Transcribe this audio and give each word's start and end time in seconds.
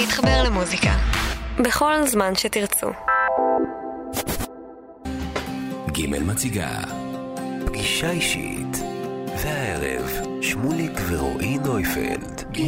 להתחבר 0.00 0.42
למוזיקה. 0.44 0.92
בכל 1.58 2.06
זמן 2.06 2.34
שתרצו. 2.34 2.86
ג' 5.92 6.22
מציגה 6.22 6.68
פגישה 7.66 8.10
אישית 8.10 8.76
והערב 9.42 10.10
שמוליק 10.42 10.92
ורועי 11.08 11.58
נויפלד 11.58 12.42
ג' 12.52 12.60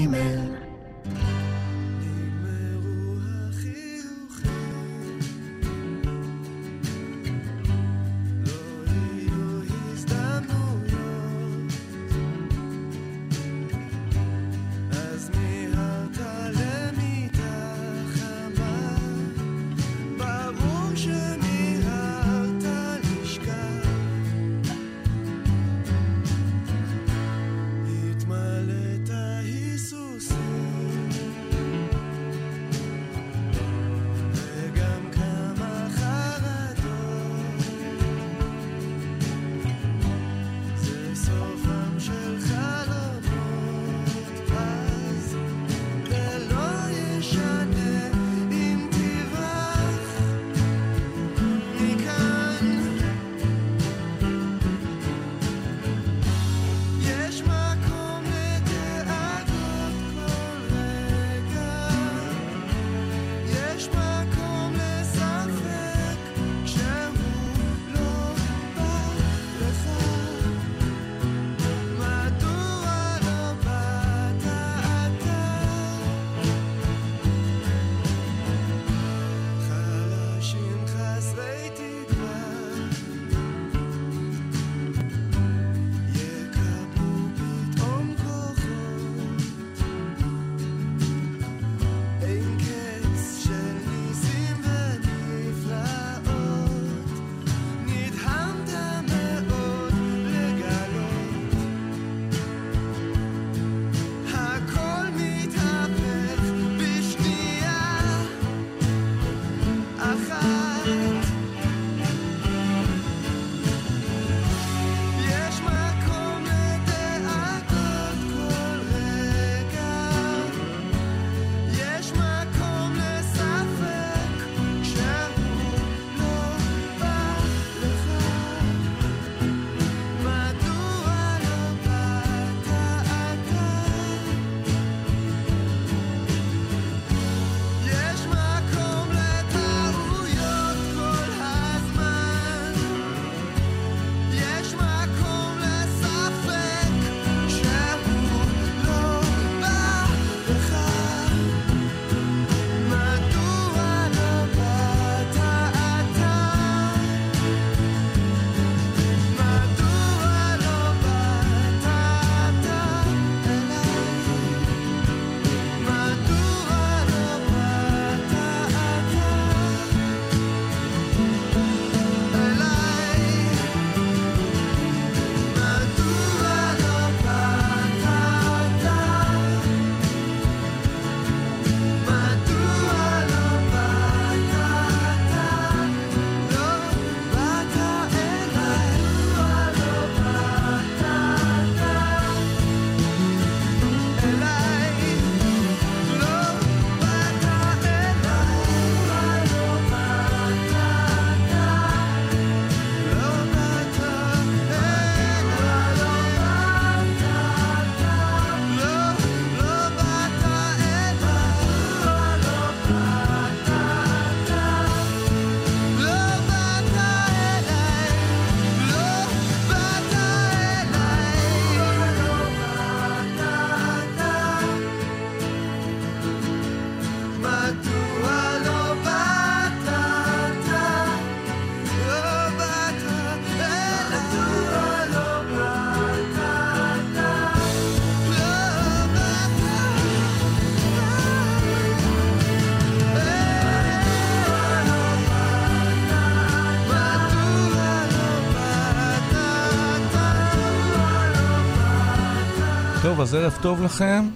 אז 253.29 253.35
ערב 253.35 253.59
טוב 253.63 253.83
לכם. 253.83 254.29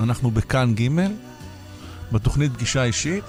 אנחנו 0.00 0.30
בכאן 0.30 0.74
ג', 0.74 0.88
בתוכנית 2.12 2.52
פגישה 2.52 2.84
אישית. 2.84 3.24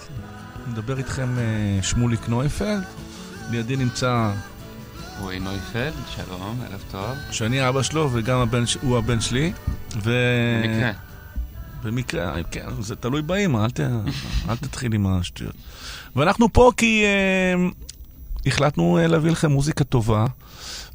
נדבר 0.68 0.98
איתכם 0.98 1.36
uh, 1.36 1.83
שמוליק 1.83 2.30
נויפלד. 2.30 2.83
לידי 3.51 3.75
נמצא... 3.75 4.31
רועי 5.19 5.39
נויפלד, 5.39 5.94
שלום, 6.16 6.62
ערב 6.69 6.83
טוב. 6.92 7.18
שאני 7.31 7.69
אבא 7.69 7.81
שלו 7.81 8.10
וגם 8.13 8.39
הבן, 8.39 8.63
הוא 8.81 8.98
הבן 8.98 9.21
שלי. 9.21 9.54
ו... 10.04 10.12
במקרה. 10.63 10.92
במקרה, 11.83 12.44
כן, 12.51 12.68
זה 12.80 12.95
תלוי 12.95 13.22
באמא, 13.22 13.65
אל, 13.65 13.69
ת... 13.69 13.80
אל 14.50 14.56
תתחיל 14.56 14.94
עם 14.94 15.07
השטויות. 15.07 15.56
ואנחנו 16.15 16.54
פה 16.54 16.72
כי 16.77 17.04
uh, 17.06 18.48
החלטנו 18.48 19.00
uh, 19.00 19.07
להביא 19.07 19.31
לכם 19.31 19.51
מוזיקה 19.51 19.83
טובה, 19.83 20.25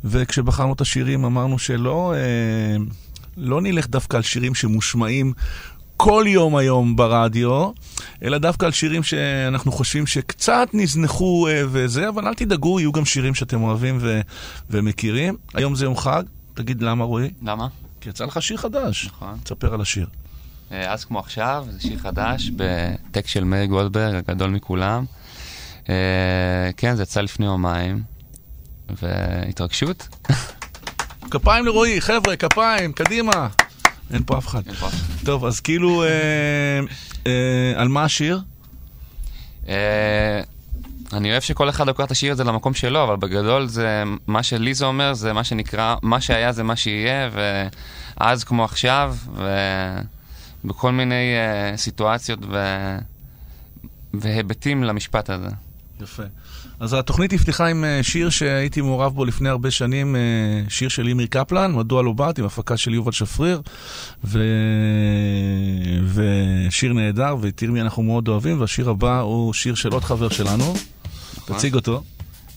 וכשבחרנו 0.05 0.73
את 0.73 0.81
השירים 0.81 1.25
אמרנו 1.25 1.59
שלא... 1.59 2.15
Uh, 2.15 3.04
לא 3.37 3.61
נלך 3.61 3.87
דווקא 3.87 4.17
על 4.17 4.23
שירים 4.23 4.55
שמושמעים 4.55 5.33
כל 5.97 6.25
יום 6.29 6.57
היום 6.57 6.97
ברדיו, 6.97 7.71
אלא 8.23 8.39
דווקא 8.39 8.67
על 8.67 8.73
שירים 8.73 9.03
שאנחנו 9.03 9.73
חושבים 9.73 10.07
שקצת 10.07 10.69
נזנחו 10.73 11.49
אה, 11.49 11.63
וזה, 11.69 12.09
אבל 12.09 12.29
אל 12.29 12.35
תדאגו, 12.35 12.81
יהיו 12.81 12.93
גם 12.93 13.05
שירים 13.05 13.35
שאתם 13.35 13.63
אוהבים 13.63 13.99
ו- 14.01 14.21
ומכירים. 14.71 15.37
היום 15.55 15.75
זה 15.75 15.85
יום 15.85 15.97
חג, 15.97 16.23
תגיד 16.55 16.83
למה 16.83 17.05
רועי? 17.05 17.31
למה? 17.43 17.69
כי 18.01 18.09
יצא 18.09 18.25
לך 18.25 18.43
שיר 18.43 18.57
חדש. 18.57 19.07
נכון. 19.07 19.39
תספר 19.43 19.75
על 19.75 19.81
השיר. 19.81 20.07
אה, 20.73 20.93
אז 20.93 21.05
כמו 21.05 21.19
עכשיו, 21.19 21.67
זה 21.71 21.81
שיר 21.81 21.99
חדש 21.99 22.51
בטקסט 22.57 23.29
של 23.33 23.45
מאיר 23.45 23.65
גולדברג, 23.65 24.15
הגדול 24.15 24.51
מכולם. 24.51 25.05
אה, 25.89 26.71
כן, 26.77 26.97
זה 26.97 27.03
יצא 27.03 27.21
לפני 27.21 27.47
יומיים, 27.47 28.03
והתרגשות. 29.03 30.09
כפיים 31.35 31.67
לרועי, 31.67 32.01
חבר'ה, 32.01 32.37
כפיים, 32.37 32.93
קדימה. 32.93 33.49
אין 34.13 34.23
פה 34.27 34.39
אף 34.39 34.47
אחד. 34.47 34.63
טוב, 35.25 35.45
אז 35.45 35.61
כאילו, 35.61 36.05
אה, 36.05 36.09
אה, 37.27 37.73
על 37.77 37.89
מה 37.89 38.05
השיר? 38.05 38.41
אה, 39.69 40.41
אני 41.13 41.31
אוהב 41.31 41.43
שכל 41.43 41.69
אחד 41.69 41.87
לוקח 41.87 42.05
את 42.05 42.11
השיר 42.11 42.33
הזה 42.33 42.45
למקום 42.45 42.75
שלו, 42.75 43.05
אבל 43.05 43.17
בגדול 43.17 43.67
זה, 43.67 44.03
מה 44.27 44.43
שלי 44.43 44.75
זה 44.75 44.85
אומר, 44.85 45.15
זה 45.15 45.33
מה 45.33 45.45
שנקרא, 45.45 45.97
מה 46.03 46.21
שהיה 46.21 46.53
זה 46.53 46.63
מה 46.63 46.77
שיהיה, 46.77 47.31
ואז 47.33 48.45
כמו 48.45 48.65
עכשיו, 48.65 49.17
ובכל 50.65 50.93
מיני 50.93 51.35
uh, 51.75 51.77
סיטואציות 51.77 52.39
ו... 52.51 52.57
והיבטים 54.15 54.85
למשפט 54.85 55.31
הזה. 55.31 55.49
יפה. 56.01 56.23
אז 56.85 56.93
התוכנית 56.93 57.33
נפתחה 57.33 57.67
עם 57.67 57.85
אה, 57.85 58.03
שיר 58.03 58.31
שהייתי 58.31 58.81
מעורב 58.81 59.15
בו 59.15 59.25
לפני 59.25 59.49
הרבה 59.49 59.71
שנים, 59.71 60.17
אה, 60.17 60.21
שיר 60.69 60.89
של 60.89 61.07
אימרי 61.09 61.27
קפלן, 61.27 61.73
מדוע 61.73 62.03
לא 62.03 62.13
באת, 62.13 62.39
עם 62.39 62.45
הפקה 62.45 62.77
של 62.77 62.95
יובל 62.95 63.13
שפריר, 63.13 63.63
ו... 64.25 64.45
ושיר 66.15 66.93
נהדר, 66.93 67.37
ואת 67.41 67.63
ירמי 67.63 67.81
אנחנו 67.81 68.03
מאוד 68.03 68.29
אוהבים, 68.29 68.61
והשיר 68.61 68.91
הבא 68.91 69.21
הוא 69.21 69.53
שיר 69.53 69.75
של 69.75 69.93
עוד 69.93 70.05
חבר 70.05 70.29
שלנו. 70.29 70.75
תציג 71.45 71.75
אותו. 71.75 72.03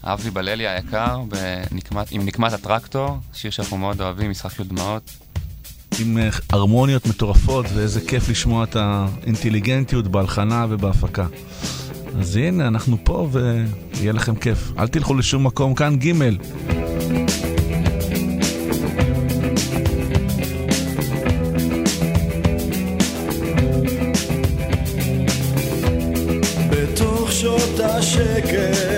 אבי 0.04 0.30
בללי 0.30 0.68
היקר, 0.68 1.22
בנקמת, 1.30 2.12
עם 2.12 2.26
נקמת 2.26 2.54
הטרקטור, 2.54 3.18
שיר 3.34 3.52
שאנחנו 3.52 3.78
מאוד 3.78 4.02
אוהבים, 4.02 4.32
משחק 4.32 4.58
של 4.58 4.64
דמעות. 4.64 5.12
עם 6.00 6.18
אה, 6.18 6.30
הרמוניות 6.50 7.06
מטורפות, 7.06 7.66
ואיזה 7.74 8.02
כיף 8.08 8.30
לשמוע 8.30 8.64
את 8.64 8.76
האינטליגנטיות 8.76 10.08
בהלחנה 10.08 10.66
ובהפקה. 10.70 11.26
אז 12.20 12.36
הנה, 12.36 12.68
אנחנו 12.68 12.98
פה 13.04 13.28
ויהיה 13.32 14.14
לכם 14.14 14.36
כיף. 14.36 14.72
אל 14.80 14.88
תלכו 14.88 15.14
לשום 15.14 15.48
מקום, 15.48 15.76
כאן 15.76 15.96
ג' 15.96 16.12
בתוך 26.70 27.32
שעות 27.32 27.80
השקט 27.80 28.97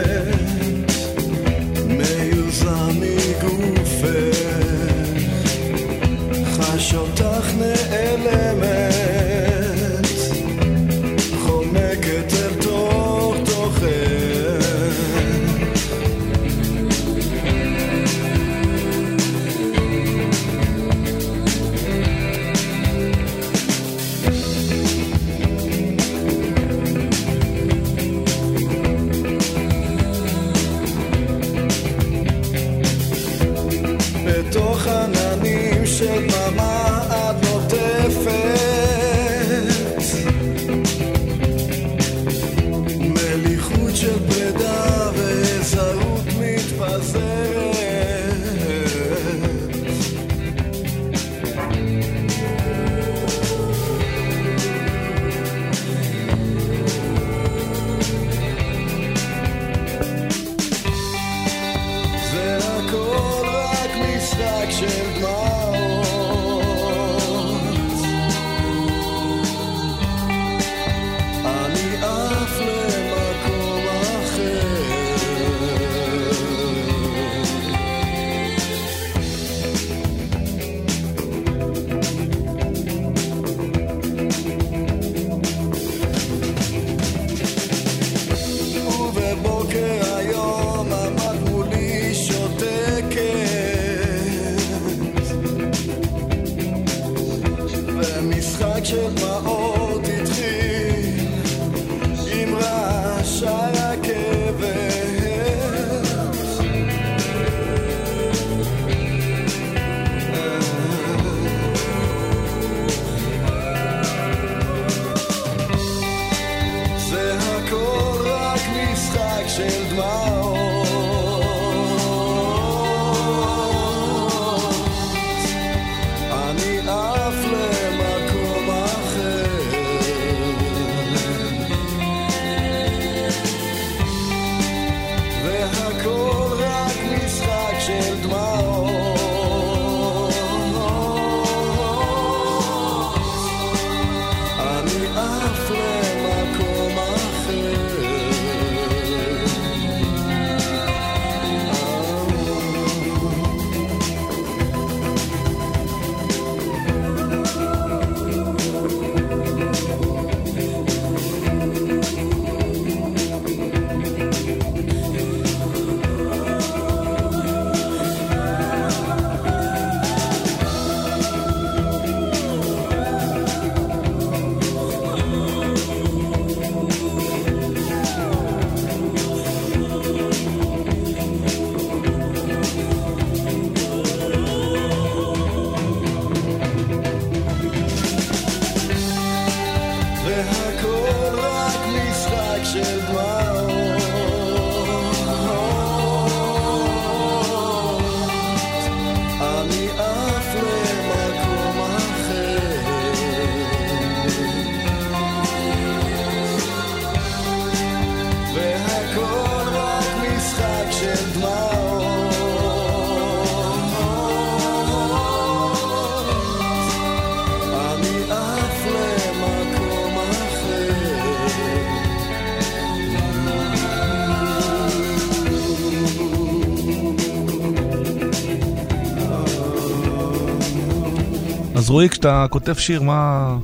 רועי, 232.00 232.10
כשאתה 232.10 232.46
כותב 232.50 232.74
שיר, 232.74 233.01
מה, 233.01 233.58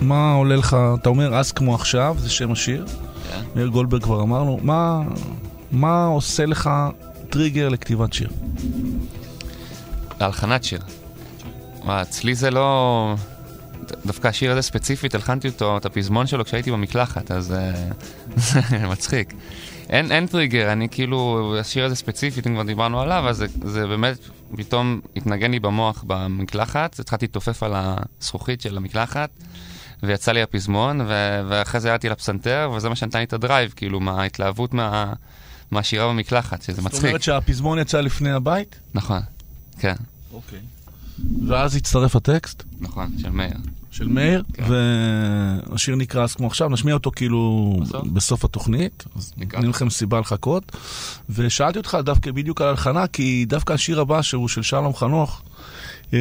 מה 0.00 0.32
עולה 0.32 0.56
לך? 0.56 0.76
אתה 1.00 1.08
אומר 1.08 1.34
אז 1.34 1.52
כמו 1.52 1.74
עכשיו, 1.74 2.16
זה 2.18 2.30
שם 2.30 2.52
השיר. 2.52 2.86
כן. 2.86 3.40
מאיר 3.54 3.66
גולדברג 3.66 4.02
כבר 4.02 4.22
אמרנו. 4.22 4.58
מה, 4.62 5.02
מה 5.72 6.04
עושה 6.04 6.46
לך 6.46 6.70
טריגר 7.30 7.68
לכתיבת 7.68 8.12
שיר? 8.12 8.28
להלחנת 10.20 10.64
שיר. 10.64 10.80
וואי, 11.84 12.02
אצלי 12.02 12.34
זה 12.34 12.50
לא... 12.50 13.14
דווקא 14.06 14.28
השיר 14.28 14.52
הזה 14.52 14.62
ספציפית, 14.62 15.14
הלחנתי 15.14 15.48
אותו, 15.48 15.76
את 15.76 15.86
הפזמון 15.86 16.26
שלו 16.26 16.44
כשהייתי 16.44 16.70
במקלחת, 16.70 17.30
אז 17.30 17.52
אה, 17.52 17.72
זה 18.70 18.78
מצחיק. 18.88 19.25
אין, 19.96 20.12
אין 20.12 20.26
טריגר, 20.26 20.72
אני 20.72 20.88
כאילו, 20.88 21.54
השיר 21.60 21.84
הזה 21.84 21.94
ספציפית, 21.94 22.46
אם 22.46 22.54
כבר 22.54 22.62
דיברנו 22.62 23.00
עליו, 23.00 23.28
אז 23.28 23.36
זה, 23.36 23.46
זה 23.64 23.86
באמת 23.86 24.18
פתאום 24.56 25.00
התנגן 25.16 25.50
לי 25.50 25.60
במוח 25.60 26.04
במקלחת, 26.06 27.00
התחלתי 27.00 27.24
להתעופף 27.26 27.62
על 27.62 27.72
הזכוכית 27.74 28.60
של 28.60 28.76
המקלחת, 28.76 29.30
ויצא 30.02 30.32
לי 30.32 30.42
הפזמון, 30.42 31.00
ו- 31.00 31.40
ואחרי 31.48 31.80
זה 31.80 31.88
ירדתי 31.88 32.08
לפסנתר, 32.08 32.70
וזה 32.76 32.88
מה 32.88 32.96
שנתן 32.96 33.18
לי 33.18 33.24
את 33.24 33.32
הדרייב, 33.32 33.72
כאילו, 33.76 34.00
מההתלהבות 34.00 34.74
מה, 34.74 35.12
מהשירה 35.70 36.08
במקלחת, 36.08 36.62
שזה 36.62 36.72
זאת 36.76 36.84
מצחיק. 36.84 37.04
אומרת 37.04 37.22
שהפזמון 37.22 37.78
יצא 37.78 38.00
לפני 38.00 38.30
הבית? 38.30 38.78
נכון, 38.94 39.20
כן, 39.78 39.94
אוקיי. 40.32 40.58
ואז 41.48 41.76
הצטרף 41.76 42.16
הטקסט 42.16 42.62
נכון, 42.80 43.12
של 43.18 43.30
מאיר. 43.30 43.56
של 43.90 44.08
מאיר, 44.08 44.42
כן. 44.52 44.64
והשיר 44.68 45.96
נקרא 45.96 46.24
אז 46.24 46.34
כמו 46.34 46.46
עכשיו, 46.46 46.68
נשמיע 46.68 46.94
אותו 46.94 47.10
כאילו 47.16 47.72
בסוף? 47.82 48.06
בסוף 48.06 48.44
התוכנית, 48.44 49.04
אז 49.16 49.32
נקרא. 49.36 49.58
נותנים 49.58 49.70
לכם 49.70 49.90
סיבה 49.90 50.20
לחכות. 50.20 50.76
ושאלתי 51.30 51.78
אותך 51.78 51.98
דווקא 52.04 52.30
בדיוק 52.32 52.60
על 52.60 52.68
הלחנה, 52.68 53.06
כי 53.06 53.44
דווקא 53.48 53.72
השיר 53.72 54.00
הבא, 54.00 54.22
שהוא 54.22 54.48
של 54.48 54.62
שלום 54.62 54.94
חנוך, 54.94 55.42
אה, 56.14 56.18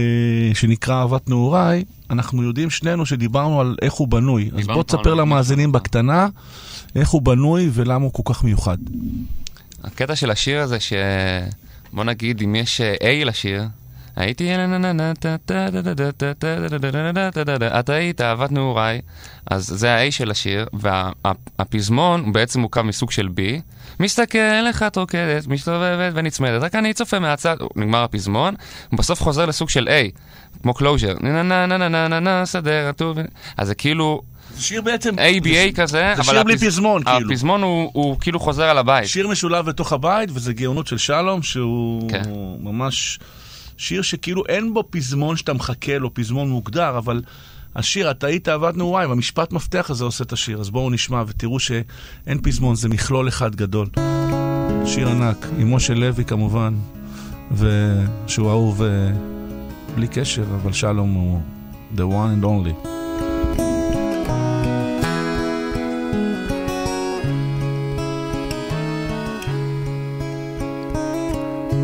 שנקרא 0.53 0.95
אהבת 0.95 1.29
נעוריי, 1.29 1.83
אנחנו 2.09 2.43
יודעים 2.43 2.69
שנינו 2.69 3.05
שדיברנו 3.05 3.61
על 3.61 3.75
איך 3.81 3.93
הוא 3.93 4.07
בנוי. 4.07 4.51
אז 4.57 4.67
בוא 4.67 4.83
תספר 4.83 5.13
למאזינים. 5.13 5.71
בקטנה 5.71 6.27
איך 6.95 7.09
הוא 7.09 7.21
בנוי 7.21 7.69
ולמה 7.73 8.03
הוא 8.05 8.13
כל 8.13 8.33
כך 8.33 8.43
מיוחד. 8.43 8.77
הקטע 9.83 10.15
של 10.15 10.31
השיר 10.31 10.61
הזה, 10.61 10.79
ש... 10.79 10.93
בוא 11.93 12.03
נגיד, 12.03 12.41
אם 12.41 12.55
יש 12.55 12.81
אה, 12.81 12.95
A 12.95 13.25
לשיר, 13.25 13.63
הייתי... 14.15 14.49
את 17.79 17.89
היית 17.89 18.21
אהבת 18.21 18.51
נעוריי, 18.51 19.01
אז 19.51 19.65
זה 19.67 19.95
ה-A 19.95 20.11
של 20.11 20.31
השיר, 20.31 20.65
והפזמון 20.73 22.33
בעצם 22.33 22.59
מורכב 22.59 22.81
מסוג 22.81 23.11
של 23.11 23.27
B. 23.27 23.61
מסתכל 23.99 24.37
איך 24.67 24.83
את 24.83 24.95
רוקדת, 24.97 25.47
מסתובבת 25.47 26.11
ונצמדת, 26.15 26.61
רק 26.61 26.75
אני 26.75 26.93
צופה 26.93 27.19
מהצד, 27.19 27.55
נגמר 27.75 28.03
הפזמון, 28.03 28.55
בסוף 28.93 29.21
חוזר 29.21 29.45
לסוג 29.45 29.69
של 29.69 29.87
A, 29.87 30.19
כמו 30.61 30.73
closure, 30.73 31.13
נה 31.21 31.43
נה 31.43 31.65
נה 31.65 31.77
נה 31.77 31.87
נה 31.89 32.07
נה 32.07 32.19
נה 32.19 32.45
סדר, 32.45 32.87
הטוב, 32.89 33.17
אז 33.57 33.67
זה 33.67 33.75
כאילו 33.75 34.21
זה 34.55 34.61
שיר 34.61 34.81
בעצם... 34.81 35.15
ABA 35.19 35.75
כזה, 35.75 35.85
זה 35.85 36.13
אבל 36.13 36.23
שיר 36.23 36.43
בלי 36.43 36.57
פזמון, 36.57 37.03
כאילו. 37.03 37.31
הפזמון 37.31 37.61
הוא- 37.63 37.89
הוא 37.93 38.17
כאילו 38.19 38.39
חוזר 38.39 38.63
על 38.63 38.77
הבית. 38.77 39.07
שיר 39.07 39.27
משולב 39.27 39.65
בתוך 39.65 39.93
הבית, 39.93 40.29
וזה 40.33 40.53
גאונות 40.53 40.87
של 40.87 40.97
שלום, 40.97 41.43
שהוא 41.43 42.09
כן. 42.09 42.21
ממש 42.59 43.19
שיר 43.77 44.01
שכאילו 44.01 44.43
אין 44.45 44.73
בו 44.73 44.83
פזמון 44.89 45.37
שאתה 45.37 45.53
מחכה 45.53 45.97
לו, 45.97 46.13
פזמון 46.13 46.49
מוגדר, 46.49 46.97
אבל 46.97 47.21
השיר, 47.75 48.11
אתה 48.11 48.27
היית 48.27 48.49
אהבת 48.49 48.77
נעוריי, 48.77 49.05
והמשפט 49.05 49.51
מפתח 49.51 49.89
הזה 49.89 50.03
עושה 50.03 50.23
את 50.23 50.33
השיר. 50.33 50.59
אז 50.59 50.69
בואו 50.69 50.89
נשמע 50.89 51.23
ותראו 51.27 51.59
שאין 51.59 52.41
פזמון, 52.43 52.75
זה 52.75 52.89
מכלול 52.89 53.27
אחד 53.27 53.55
גדול. 53.55 53.87
שיר 54.85 55.09
ענק, 55.09 55.47
עם 55.57 55.75
משה 55.75 55.93
לוי 55.93 56.25
כמובן, 56.25 56.73
ושהוא 57.51 58.49
אהוב 58.49 58.81
אה, 58.81 59.11
בלי 59.95 60.07
קשר, 60.07 60.43
אבל 60.43 60.73
שלום 60.73 61.13
הוא 61.13 61.41
the 61.95 62.01
one 62.01 62.41
and 62.41 62.45
only. 62.45 62.94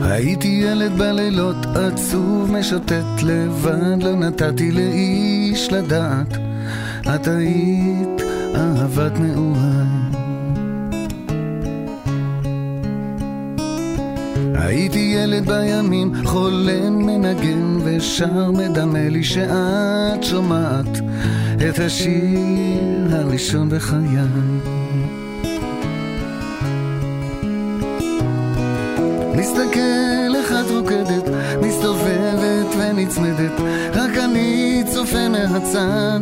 הייתי 0.01 0.47
ילד 0.47 0.91
בלילות 0.97 1.65
עצוב 1.75 2.51
משוטט 2.51 3.23
לבד, 3.23 4.03
לא 4.03 4.15
נתתי 4.15 4.71
לאיש 4.71 5.71
לדעת. 5.71 6.37
את 7.15 7.27
היית 7.27 8.21
אהבת 8.55 9.19
נעוריי. 9.19 10.11
הייתי 14.53 15.13
ילד 15.15 15.45
בימים, 15.45 16.13
חולם 16.25 17.05
מנגן 17.05 17.77
ושר 17.83 18.51
מדמה 18.51 19.09
לי 19.09 19.23
שאת 19.23 20.23
שומעת 20.23 20.99
את 21.69 21.79
השיר 21.79 23.07
הראשון 23.09 23.69
בחיי. 23.69 24.70
מסתכל 29.51 30.55
את 30.59 30.71
רוקדת, 30.71 31.23
מסתובבת 31.61 32.75
ונצמדת, 32.77 33.51
רק 33.93 34.17
אני 34.17 34.83
צופה 34.93 35.29
מהצד. 35.29 36.19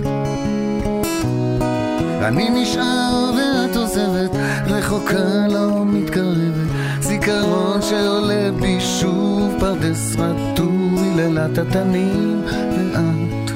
אני 2.21 2.49
נשאר 2.49 3.31
ואת 3.37 3.75
עוזבת, 3.75 4.31
רחוקה 4.67 5.47
לא 5.49 5.85
מתקרבת, 5.85 6.69
זיכרון 7.01 7.81
שעולה 7.81 8.51
בי 8.59 8.77
שוב 8.81 9.55
פרדס 9.59 10.15
רטוב, 10.15 11.03
היללת 11.03 11.57
התנים, 11.57 12.41
ואת 12.45 13.51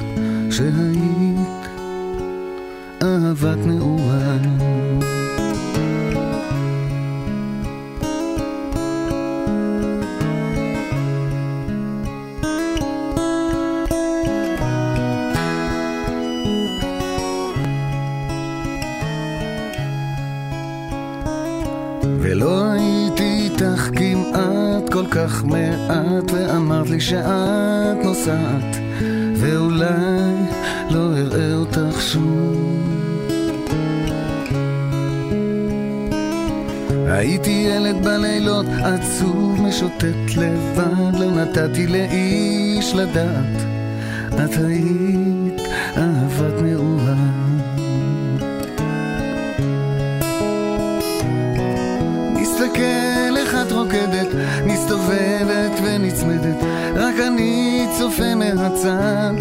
שהיית 0.50 1.68
אהבת 3.02 3.66
נעוריי. 3.66 4.53
לי 26.94 27.00
שאת 27.00 28.04
נוסעת 28.04 28.76
ואולי 29.36 29.86
לא 30.90 31.16
אראה 31.16 31.54
אותך 31.54 32.00
שוב. 32.00 32.80
הייתי 37.06 37.50
ילד 37.50 38.04
בלילות 38.04 38.66
עצוב 38.84 39.60
משוטט 39.62 40.36
לבד 40.36 41.18
לא 41.18 41.30
נתתי 41.30 41.86
לאיש 41.86 42.94
לדעת. 42.94 43.62
את 44.34 44.56
היית 44.56 45.60
אהבת 45.96 46.62
נעוריי 46.62 47.44
מסתכל 52.34 53.36
איך 53.36 53.54
את 53.66 53.72
רוקדת, 53.72 54.28
מסתובבת 54.66 55.33
ונצמדת, 55.94 56.56
רק 56.94 57.14
אני 57.26 57.86
צופה 57.98 58.34
מהצד. 58.34 59.34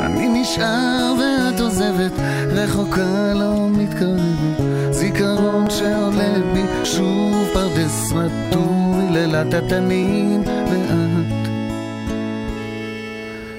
אני 0.00 0.28
נשאר 0.42 1.14
ואת 1.18 1.60
עוזבת, 1.60 2.12
רחוקה 2.48 3.32
לא 3.34 3.68
מתקרבת, 3.70 4.60
זיכרון 4.90 5.70
שעולה 5.70 6.34
בי 6.52 6.62
שוב 6.84 7.48
פרדס 7.52 8.12
רטוב, 8.12 8.98
היללת 8.98 9.54
התנים, 9.54 10.42
ואת 10.46 11.48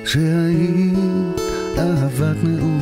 שהיית 0.06 1.40
אהבת 1.78 2.44
נעוריי. 2.44 2.81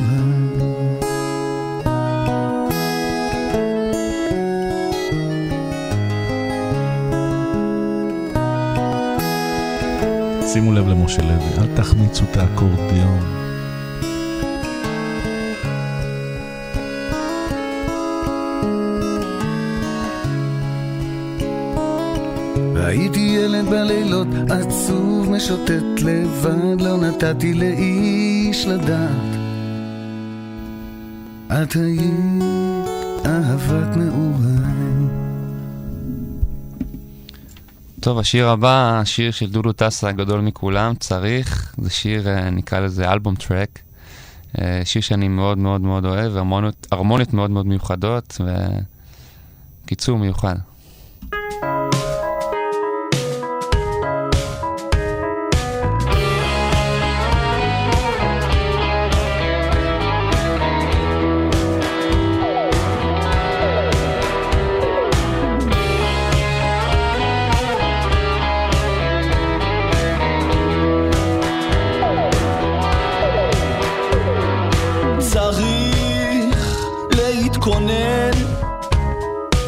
שימו 10.70 10.80
לב 10.80 10.88
למשה 10.88 11.22
לוי, 11.22 11.58
אל 11.58 11.76
תחמיצו 11.76 12.24
את 12.30 12.36
האקורדיון. 12.36 13.20
הייתי 22.76 23.20
ילד 23.20 23.64
בלילות 23.64 24.28
עצוב 24.50 25.30
משוטט 25.30 26.00
לבד 26.02 26.80
לא 26.80 26.96
נתתי 26.96 27.54
לאיש 27.54 28.66
לדעת 28.66 29.36
את 31.48 31.72
היית 31.76 32.42
אהבת 33.26 33.96
נעוריי 33.96 34.59
טוב, 38.00 38.18
השיר 38.18 38.48
הבא, 38.48 39.00
השיר 39.00 39.30
של 39.30 39.50
דודו 39.50 39.72
טסה 39.72 40.08
הגדול 40.08 40.40
מכולם, 40.40 40.94
צריך, 40.94 41.74
זה 41.78 41.90
שיר, 41.90 42.28
אה, 42.28 42.50
נקרא 42.50 42.80
לזה 42.80 43.12
אלבום 43.12 43.34
טרק. 43.34 43.78
אה, 44.60 44.82
שיר 44.84 45.02
שאני 45.02 45.28
מאוד 45.28 45.58
מאוד 45.58 45.80
מאוד 45.80 46.04
אוהב, 46.04 46.36
הרמוניות, 46.90 47.32
מאוד 47.32 47.50
מאוד 47.50 47.66
מיוחדות, 47.66 48.40
וקיצור 49.84 50.18
מיוחד. 50.18 50.56
צריך 75.20 76.76
להתכונן 77.16 78.30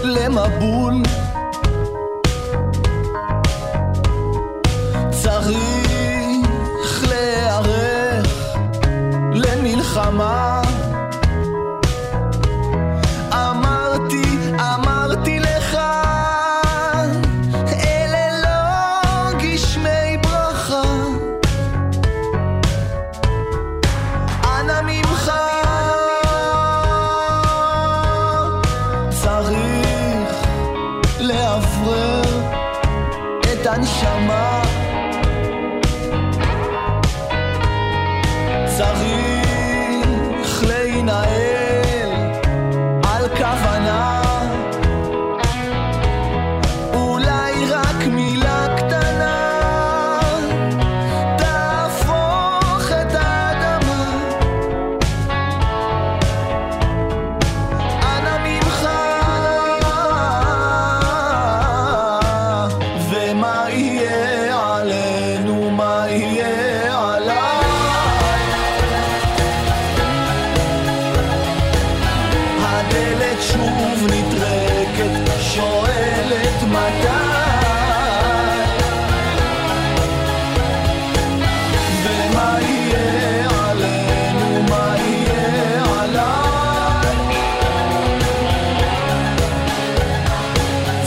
למבול. 0.05 1.03
צריך 5.11 7.05
להיערך 7.09 8.57
למלחמה. 9.33 10.52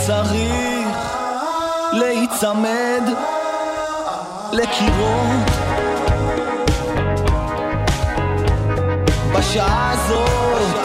צריך 0.06 0.88
להיצמד 1.91 3.04
לקירות. 4.52 5.46
בשעה 9.34 9.91
הזאת 9.94 10.85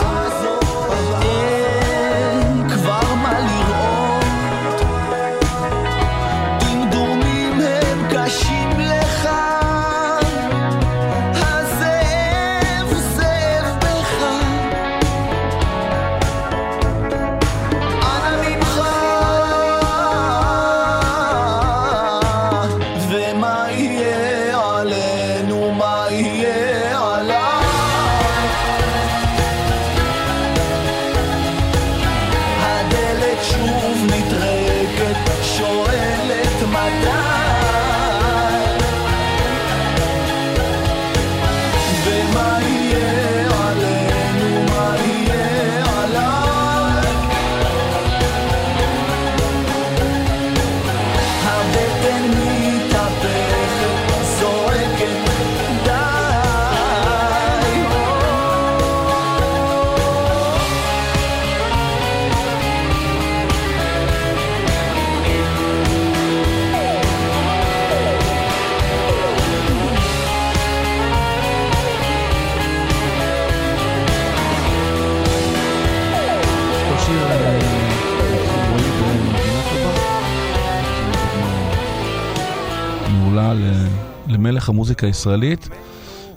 למלך 84.60 84.68
המוזיקה 84.68 85.06
הישראלית, 85.06 85.68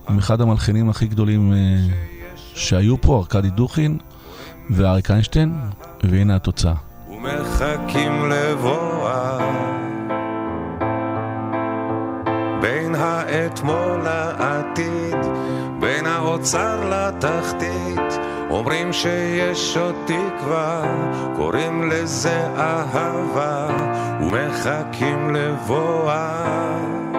עם 0.09 0.17
אחד 0.17 0.41
המלחינים 0.41 0.89
הכי 0.89 1.07
גדולים 1.07 1.53
אה, 1.53 1.57
שהיו 2.36 3.01
פה, 3.01 3.17
ארכדי 3.17 3.49
דוכין 3.49 3.97
ואריק 4.69 5.12
איינשטיין, 5.12 5.53
והנה 6.03 6.36
התוצאה. 6.36 6.73
ומחכים 7.09 8.29
לבואה 8.29 9.39
בין 12.62 12.95
האתמול 12.95 14.01
לעתיד, 14.03 15.17
בין 15.79 16.05
האוצר 16.05 16.89
לתחתית, 16.89 18.19
אומרים 18.49 18.93
שיש 18.93 19.77
עוד 19.77 19.95
תקווה, 20.05 20.83
קוראים 21.36 21.89
לזה 21.89 22.47
אהבה, 22.57 23.67
ומחכים 24.21 25.36
לבואה. 25.36 27.12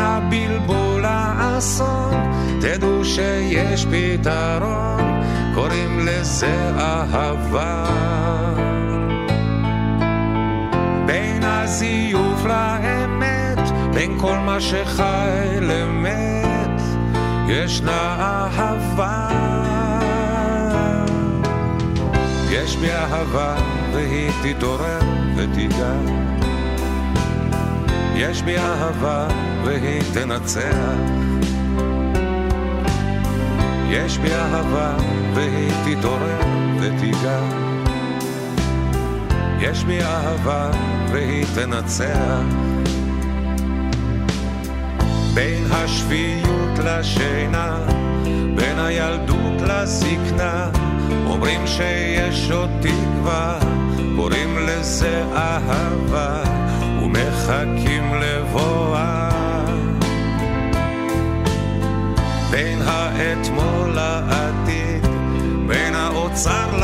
הבלבול 0.00 1.04
האסון, 1.04 2.14
תדעו 2.60 3.04
שיש 3.04 3.86
פתרון, 3.86 5.22
קוראים 5.54 5.98
לזה 5.98 6.70
אהבה. 6.78 7.84
בין 11.06 11.42
הזיוף 11.44 12.44
לאמת, 12.44 13.58
בין 13.94 14.18
כל 14.18 14.38
מה 14.38 14.60
שחי 14.60 15.58
למת, 15.60 16.80
ישנה 17.48 18.16
אהבה. 18.20 19.28
יש 22.50 22.76
בי 22.76 22.90
אהבה 22.90 23.56
והיא 23.92 24.30
תתעורר 24.42 25.00
ותיגע. 25.36 26.29
יש 28.20 28.42
בי 28.42 28.58
אהבה 28.58 29.28
והיא 29.64 30.02
תנצח. 30.14 30.96
יש 33.90 34.18
בי 34.18 34.32
אהבה 34.32 34.96
והיא 35.34 35.70
תתעורר 35.84 36.40
ותיגע. 36.80 37.40
יש 39.60 39.84
בי 39.84 40.02
אהבה 40.02 40.70
והיא 41.12 41.44
תנצח. 41.54 42.42
בין 45.34 45.64
השפיות 45.70 46.78
לשינה, 46.84 47.78
בין 48.54 48.78
הילדות 48.78 49.60
לזקנה, 49.60 50.70
אומרים 51.26 51.66
שיש 51.66 52.50
עוד 52.50 52.70
תקווה, 52.80 53.58
קוראים 54.16 54.58
לזה 54.58 55.24
אהבה, 55.36 56.42
ומחכים 57.02 58.14
לבואה. 58.14 59.30
בין 62.50 62.78
האתמול 62.82 63.90
לעתיד, 63.94 65.06
בין 65.66 65.94
האוצר 65.94 66.76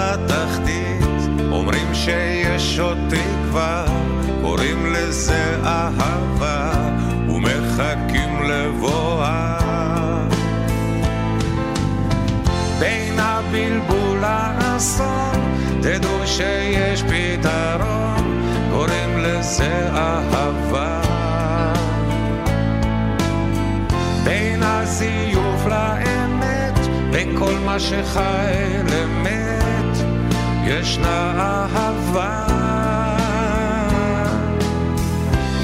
שחי 27.79 28.53
למת, 28.85 29.97
ישנה 30.65 31.67
אהבה. 31.75 32.47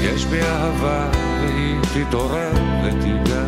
יש 0.01 0.25
בי 0.25 0.41
אהבה 0.41 1.09
והיא 1.41 1.79
תתעורר 1.93 2.51
ותיגע. 2.83 3.43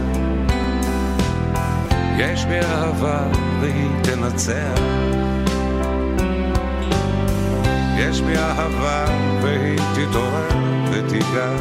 יש 2.18 2.46
בי 2.46 2.60
אהבה 2.60 3.28
והיא 3.62 3.90
תנצח. 4.04 4.80
יש 7.98 8.22
בי 8.22 8.38
אהבה 8.38 9.06
והיא 9.42 9.80
תתעורר 9.94 10.50
ותיגע. 10.92 11.52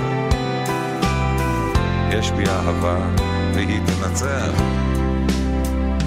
יש 2.11 2.31
בי 2.31 2.45
אהבה 2.47 2.97
והיא 3.55 3.81
תנצח. 3.87 4.63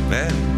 כן. 0.09 0.56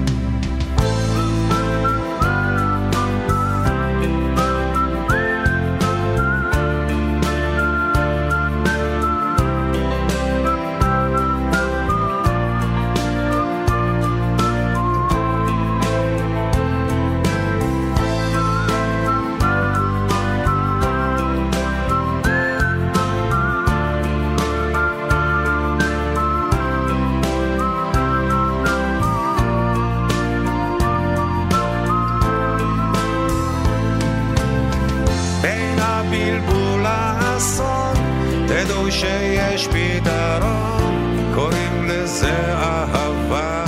תדעו 38.64 38.92
שיש 38.92 39.68
פתרון, 39.68 41.32
קוראים 41.36 41.88
לזה 41.88 42.54
אהבה. 42.54 43.66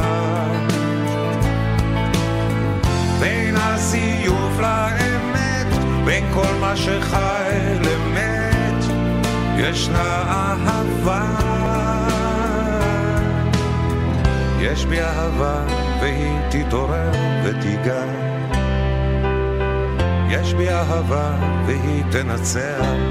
בין 3.19 3.55
הזיוף 3.57 4.59
לאמת, 4.59 5.67
בין 6.05 6.23
כל 6.33 6.53
מה 6.59 6.75
שחי 6.75 7.59
למת, 7.81 8.83
ישנה 9.57 10.23
אהבה. 10.27 11.25
יש 14.61 14.85
בי 14.85 15.01
אהבה 15.01 15.65
והיא 16.01 16.39
תתעורר 16.49 17.11
ותיגע. 17.43 18.03
יש 20.29 20.53
בי 20.53 20.69
אהבה 20.69 21.31
והיא 21.65 22.03
תנצח. 22.11 23.10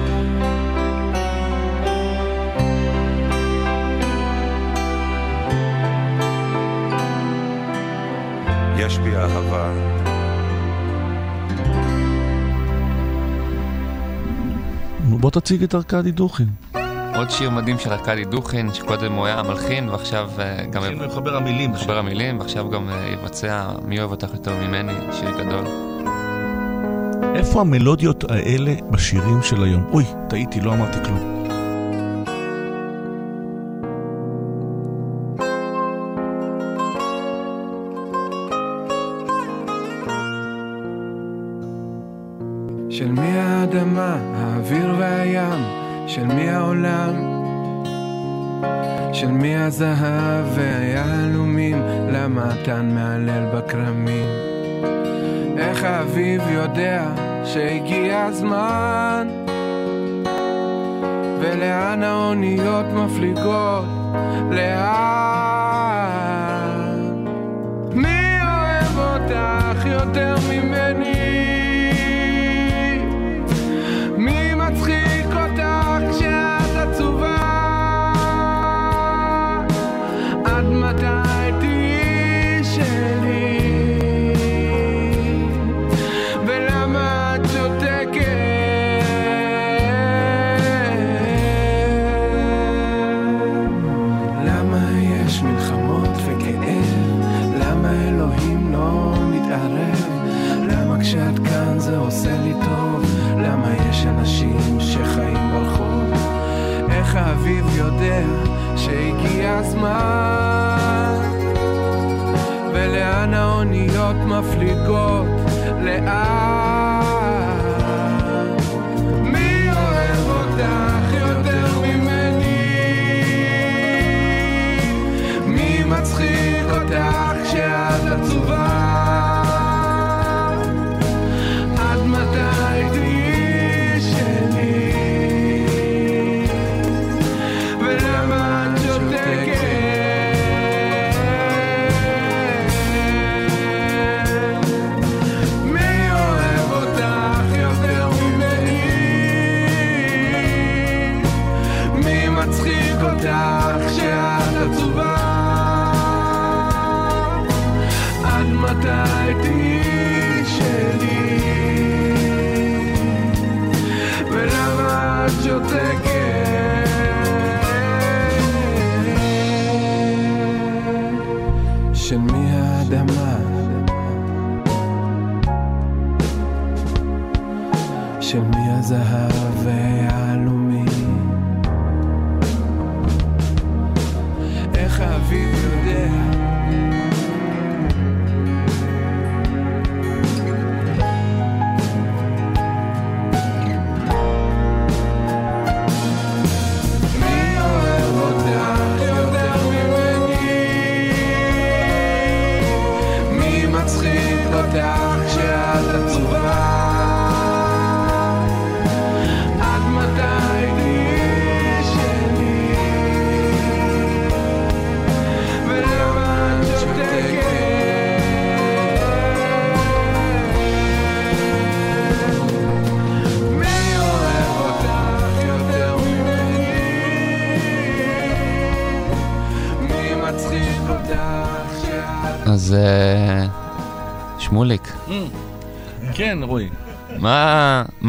יש 8.81 8.99
בי 8.99 9.17
אהבה. 9.17 9.73
נו, 15.09 15.19
בוא 15.19 15.31
תציג 15.31 15.63
את 15.63 15.75
ארכדי 15.75 16.13
דוכין. 16.13 16.47
עוד 17.17 17.31
שיר 17.31 17.51
מדהים 17.51 17.79
של 17.79 17.93
ארכדי 17.93 18.25
דוכין, 18.25 18.75
שקודם 18.75 19.13
הוא 19.13 19.27
היה 19.27 19.39
המלחין, 19.39 19.89
ועכשיו 19.89 20.31
אה, 20.39 20.67
גם 20.71 20.83
התחיל 20.83 21.07
מחבר 21.07 21.37
המילים. 21.37 21.71
מחבר 21.73 21.99
המילים, 21.99 22.41
ועכשיו 22.41 22.71
גם 22.71 22.89
אה, 22.89 23.09
יבצע 23.13 23.69
מי 23.85 23.99
אוהב 23.99 24.11
אותך 24.11 24.29
יותר 24.33 24.55
ממני, 24.55 24.93
שיר 25.13 25.31
גדול. 25.31 25.65
איפה 27.35 27.61
המלודיות 27.61 28.31
האלה 28.31 28.75
בשירים 28.91 29.43
של 29.43 29.65
היום? 29.65 29.85
אוי, 29.93 30.05
טעיתי, 30.29 30.61
לא 30.61 30.73
אמרתי 30.73 30.99
כלום. 31.05 31.40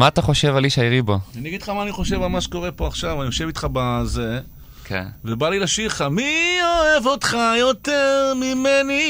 מה 0.02 0.08
אתה 0.08 0.22
חושב 0.22 0.56
על 0.56 0.64
ישי 0.64 0.88
ריבו? 0.88 1.18
אני 1.36 1.48
אגיד 1.48 1.62
לך 1.62 1.68
מה 1.68 1.82
אני 1.82 1.92
חושב 1.92 2.22
על 2.22 2.28
מה 2.28 2.40
שקורה 2.40 2.72
פה 2.72 2.86
עכשיו, 2.86 3.20
אני 3.20 3.26
יושב 3.26 3.46
איתך 3.46 3.66
בזה, 3.72 4.40
כן. 4.84 5.06
ובא 5.24 5.48
לי 5.48 5.58
לשיר 5.58 5.86
לך, 5.86 6.04
מי 6.10 6.58
אוהב 6.62 7.06
אותך 7.06 7.36
יותר 7.58 8.32
ממני? 8.36 9.04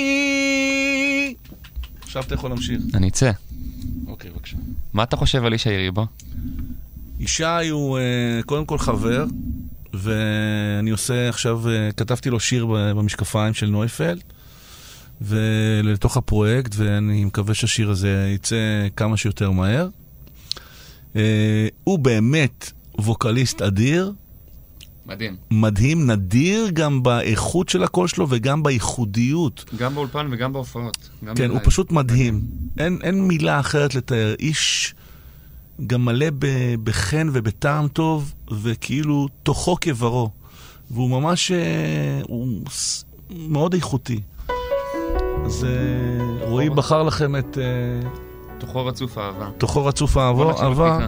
עכשיו 2.02 2.22
אתה 2.22 2.34
יכול 2.34 2.50
להמשיך. 2.50 2.80
אני 2.94 3.08
אצא. 3.08 3.30
אוקיי, 4.06 4.30
בבקשה. 4.30 4.56
מה 4.92 5.02
אתה 5.02 5.16
חושב 5.16 5.44
על 5.44 5.52
ישי 5.52 5.76
ריבו? 5.76 6.06
ישי 7.20 7.68
הוא 7.70 7.98
uh, 7.98 8.02
קודם 8.46 8.66
כל 8.66 8.78
חבר, 8.78 9.24
ואני 9.92 10.90
עושה 10.90 11.28
עכשיו, 11.28 11.62
uh, 11.64 11.92
כתבתי 11.96 12.30
לו 12.30 12.40
שיר 12.40 12.66
במשקפיים 12.66 13.54
של 13.54 13.66
נויפלד, 13.66 14.22
ולתוך 15.20 16.16
הפרויקט, 16.16 16.72
ואני 16.76 17.24
מקווה 17.24 17.54
שהשיר 17.54 17.90
הזה 17.90 18.30
יצא 18.34 18.56
כמה 18.96 19.16
שיותר 19.16 19.50
מהר. 19.50 19.88
Uh, 21.12 21.16
הוא 21.84 21.98
באמת 21.98 22.72
ווקאליסט 22.98 23.62
אדיר, 23.62 24.12
מדהים. 25.06 25.36
מדהים, 25.50 26.10
נדיר 26.10 26.68
גם 26.72 27.02
באיכות 27.02 27.68
של 27.68 27.82
הקול 27.84 28.08
שלו 28.08 28.26
וגם 28.30 28.62
בייחודיות. 28.62 29.64
גם 29.76 29.94
באולפן 29.94 30.28
וגם 30.30 30.52
בהופעות. 30.52 31.08
גם 31.24 31.34
כן, 31.34 31.42
הוא 31.42 31.48
בלייב. 31.48 31.66
פשוט 31.66 31.92
מדהים. 31.92 32.40
אין, 32.78 32.98
אין 33.02 33.28
מילה 33.28 33.60
אחרת 33.60 33.94
לתאר. 33.94 34.34
איש 34.38 34.94
גם 35.86 36.04
מלא 36.04 36.26
ב- 36.38 36.74
בחן 36.84 37.28
ובטעם 37.32 37.88
טוב, 37.88 38.34
וכאילו 38.62 39.28
תוכו 39.42 39.76
כברו. 39.80 40.30
והוא 40.90 41.10
ממש... 41.10 41.50
אה, 41.50 42.20
הוא 42.22 42.48
מאוד 43.30 43.74
איכותי. 43.74 44.20
אז 45.46 45.64
אה, 45.64 46.48
רועי 46.48 46.70
בחר 46.70 47.02
לכם 47.02 47.36
את 47.36 47.58
אה, 47.58 48.08
תוכו 48.62 48.86
רצוף 48.86 49.18
אהבה. 49.18 49.48
תוכו 49.58 49.84
רצוף 49.84 50.16
אהבה, 50.16 50.52
אהבה. 50.62 50.98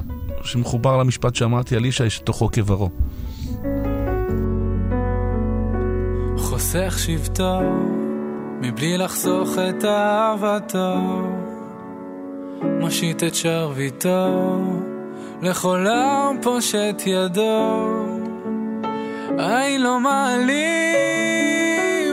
שמחובר 0.43 0.97
למשפט 0.97 1.35
שאמרתי 1.35 1.77
על 1.77 1.85
ישי, 1.85 2.11
שתוכו 2.11 2.49
כברו. 2.53 2.91
חוסך 6.37 6.95
שבטו, 6.99 7.61
מבלי 8.61 8.99
לחסוך 8.99 9.49
את 9.59 9.85
אהבתו, 9.85 10.95
מושיט 12.81 13.23
את 13.23 13.35
שרביטו, 13.35 14.59
לכל 15.43 15.87
העם 15.87 16.37
פושט 16.43 17.03
ידו. 17.07 17.89
עין 19.39 19.83
לא 19.83 20.01
מעלים 20.01 20.57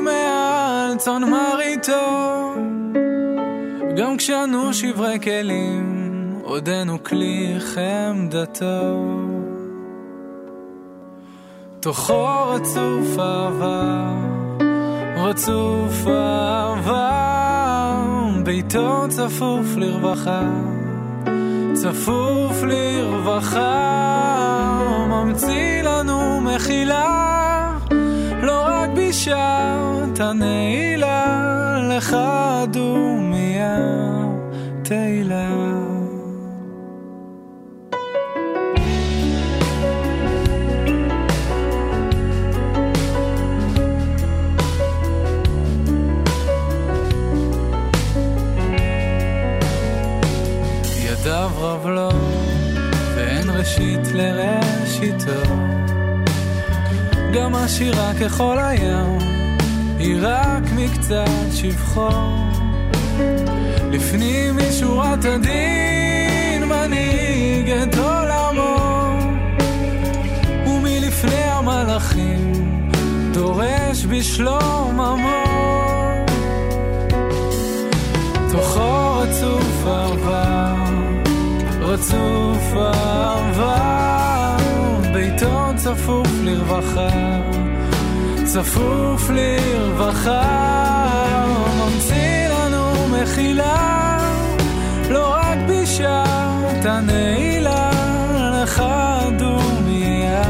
מעל 0.03 0.97
צאן 0.97 1.23
מרעיתו, 1.23 2.50
גם 4.11 4.17
כשאנו 4.17 4.73
שברי 4.73 5.19
כלים, 5.19 6.39
עודנו 6.43 7.03
כלי 7.03 7.55
חמדתו. 7.59 9.05
תוכו 11.79 12.49
רצוף 12.49 13.19
אהבה, 13.19 14.13
רצוף 15.17 16.07
אהבה, 16.07 17.11
ביתו 18.43 19.05
צפוף 19.09 19.65
לרווחה, 19.77 20.41
צפוף 21.73 22.63
לרווחה, 22.63 23.69
ממציא 25.09 25.81
לנו 25.81 26.41
מחילה, 26.41 27.70
רק 29.11 29.15
בשעת 29.15 30.19
הנעילה, 30.19 31.77
לך 31.89 32.17
דומיה 32.71 33.77
תהילה. 34.83 35.60
ככל 58.13 58.57
הים, 58.59 59.17
היא 59.99 60.15
רק 60.21 60.63
מקצת 60.75 61.51
שבחו. 61.53 62.09
לפנים 63.91 64.57
משורת 64.57 65.25
הדין 65.25 66.63
מנהיג 66.63 67.69
את 67.69 67.95
עולמו, 67.97 68.77
ומלפני 70.67 71.43
המלאכים 71.43 72.53
דורש 73.33 74.05
בשלום 74.05 75.01
עמו. 75.01 75.43
תוכו 78.51 79.17
רצוף 79.19 79.87
אהבה, 79.87 80.73
רצוף 81.81 82.73
אהבה, 82.75 84.57
ביתו 85.13 85.71
צפוף 85.75 86.27
לרווחה, 86.43 87.09
צפוף 88.53 89.29
לרווחה, 89.29 90.41
ממציא 91.77 92.47
לנו 92.47 93.07
מחילה, 93.07 94.17
לא 95.09 95.27
רק 95.29 95.57
בשעת 95.67 96.85
הנעילה, 96.85 97.91
לך 98.63 98.83
דומיה 99.37 100.43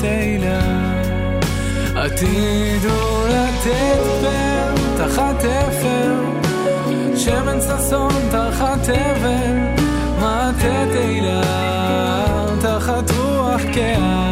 תהילה. 0.00 0.60
עתידו 1.96 3.24
לתת 3.28 4.02
פר 4.20 4.74
תחת 4.96 5.44
אפר, 5.44 6.14
שמן 7.16 7.58
ששון 7.60 8.12
תחת 8.30 8.88
אבל, 8.88 9.82
מטה 10.18 10.84
תהילה 10.92 11.42
תחת 12.60 13.10
רוח 13.10 13.60
קאה. 13.74 14.31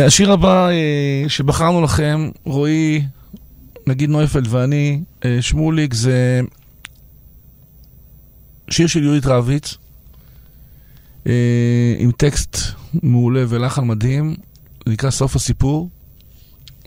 השיר 0.00 0.32
הבא 0.32 0.68
אה, 0.68 1.24
שבחרנו 1.28 1.82
לכם, 1.82 2.30
רועי, 2.44 3.04
נגיד 3.86 4.10
נויפלד 4.10 4.46
ואני, 4.50 5.02
אה, 5.24 5.42
שמוליק, 5.42 5.94
זה 5.94 6.40
שיר 8.70 8.86
של 8.86 9.02
יהודית 9.02 9.26
רביץ, 9.26 9.76
אה, 11.26 11.94
עם 11.98 12.10
טקסט 12.12 12.58
מעולה 13.02 13.44
ולחן 13.48 13.86
מדהים, 13.86 14.34
זה 14.86 14.92
נקרא 14.92 15.10
סוף 15.10 15.36
הסיפור, 15.36 15.88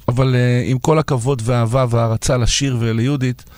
אבל 0.08 0.36
אה, 0.36 0.63
עם 0.65 0.80
כל 0.80 1.00
הכבוד 1.00 1.41
והאהבה 1.46 1.86
וההערצה 1.89 2.38
לשיר 2.38 2.78
וליהודית, 2.80 3.44
אה, 3.48 3.54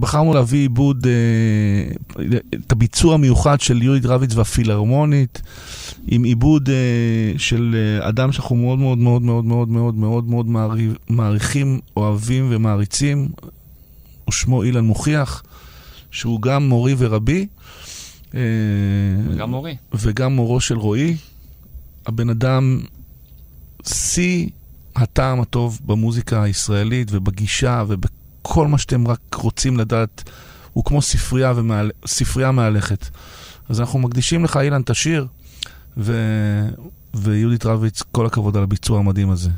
בחרנו 0.00 0.34
להביא 0.34 0.60
עיבוד, 0.60 1.06
אה, 1.06 2.22
את 2.54 2.72
הביצוע 2.72 3.14
המיוחד 3.14 3.60
של 3.60 3.82
יהודית 3.82 4.06
רביץ 4.06 4.34
והפילהרמונית. 4.34 5.42
עם 6.06 6.24
עיבוד 6.24 6.68
אה, 6.68 7.38
של 7.38 7.76
אה, 8.02 8.08
אדם 8.08 8.32
שאנחנו 8.32 8.56
מאוד 8.56 8.78
מאוד 8.78 8.98
מאוד 8.98 9.22
מאוד 9.22 9.44
מאוד 9.44 9.68
מאוד 9.68 9.94
מאוד 9.94 10.46
מאוד 10.46 10.46
מעריכים, 11.08 11.80
אוהבים 11.96 12.46
ומעריצים, 12.50 13.28
ושמו 14.28 14.62
אילן 14.62 14.84
מוכיח, 14.84 15.42
שהוא 16.10 16.42
גם 16.42 16.68
מורי 16.68 16.94
ורבי. 16.98 17.46
אה, 18.34 18.40
גם 19.38 19.50
מורי. 19.50 19.76
וגם 19.94 20.32
מורו 20.32 20.60
של 20.60 20.78
רועי. 20.78 21.16
הבן 22.06 22.30
אדם, 22.30 22.80
שיא 23.86 24.48
הטעם 24.96 25.40
הטוב 25.40 25.80
במוזיקה 25.84 26.42
הישראלית 26.42 27.08
ובגישה 27.10 27.84
ובכל 28.40 28.68
מה 28.68 28.78
שאתם 28.78 29.08
רק 29.08 29.34
רוצים 29.34 29.76
לדעת. 29.76 30.30
הוא 30.72 30.84
כמו 30.84 31.02
ספרייה, 31.02 31.52
ומעל... 31.56 31.90
ספרייה 32.06 32.50
מהלכת. 32.50 33.08
אז 33.68 33.80
אנחנו 33.80 33.98
מקדישים 33.98 34.44
לך, 34.44 34.56
אילן, 34.56 34.80
את 34.80 34.90
השיר, 34.90 35.26
ו... 35.96 36.14
ויהודית 37.14 37.66
רביץ, 37.66 38.02
כל 38.12 38.26
הכבוד 38.26 38.56
על 38.56 38.62
הביצוע 38.62 38.98
המדהים 38.98 39.30
הזה. 39.30 39.50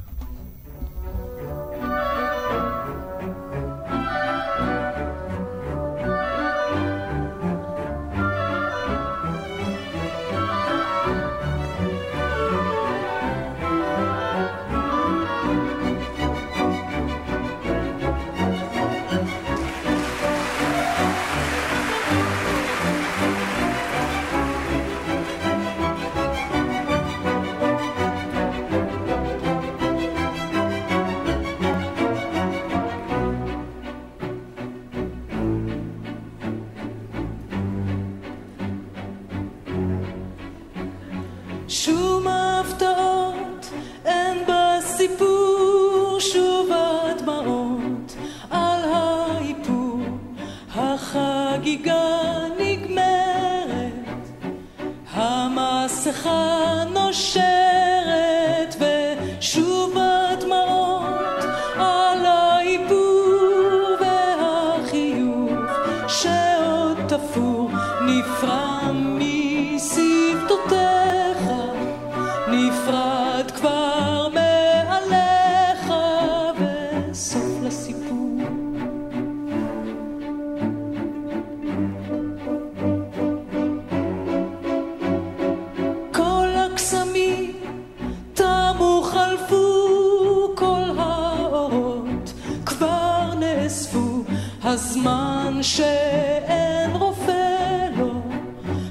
הזמן 94.72 95.58
שאין 95.62 96.90
רופא 96.90 97.88
לו 97.96 98.22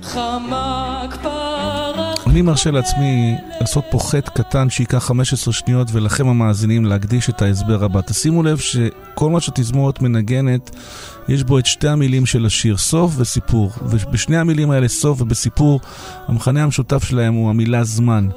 חמק 0.02 1.18
פרח 1.22 2.28
אני 2.28 2.42
מרשה 2.42 2.72
לעצמי 2.72 3.36
לעשות 3.62 3.84
פה 3.92 4.00
חטא 4.00 4.32
קטן 4.32 4.70
שייקח 4.70 4.98
15 4.98 5.54
שניות 5.54 5.88
ולכם 5.92 6.28
המאזינים 6.28 6.86
להקדיש 6.86 7.30
את 7.30 7.42
ההסבר 7.42 7.84
הבא. 7.84 8.02
תשימו 8.02 8.44
לב 8.44 8.58
שכל 8.58 9.30
מה 9.30 9.40
שהתזמורת 9.40 10.02
מנגנת, 10.02 10.76
יש 11.32 11.44
בו 11.44 11.60
את 11.60 11.66
שתי 11.66 11.88
המילים 11.88 12.26
של 12.26 12.46
השיר, 12.46 12.78
סוף 12.78 13.14
וסיפור. 13.18 13.72
ובשני 13.82 14.38
המילים 14.38 14.72
האלה, 14.72 14.88
סוף 14.88 15.22
ובסיפור, 15.22 15.80
המכנה 16.28 16.64
המשותף 16.64 17.04
שלהם 17.04 17.34
הוא 17.34 17.50
המילה 17.50 17.84
זמן. 17.84 18.28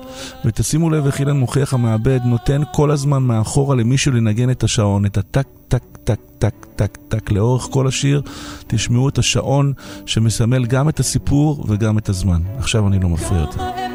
ותשימו 0.44 0.90
לב 0.90 1.06
איך 1.06 1.20
אילן 1.20 1.36
מוכיח, 1.36 1.74
המעבד 1.74 2.20
נותן 2.24 2.62
כל 2.72 2.90
הזמן 2.90 3.22
מאחורה 3.22 3.76
למישהו 3.76 4.12
לנגן 4.12 4.50
את 4.50 4.64
השעון, 4.64 5.06
את 5.06 5.18
הטק 5.18 5.46
טק 5.68 5.82
טק 6.04 6.20
טק 6.38 6.54
טק 6.76 6.98
טק 7.08 7.30
לאורך 7.30 7.68
כל 7.70 7.86
השיר. 7.86 8.22
תשמעו 8.66 9.08
את 9.08 9.18
השעון 9.18 9.72
שמסמל 10.06 10.66
גם 10.66 10.88
את 10.88 11.00
הסיפור 11.00 11.64
וגם 11.68 11.98
את 11.98 12.08
הזמן. 12.08 12.42
עכשיו 12.58 12.88
אני 12.88 12.98
לא 12.98 13.08
מפריע 13.08 13.40
יותר. 13.40 13.93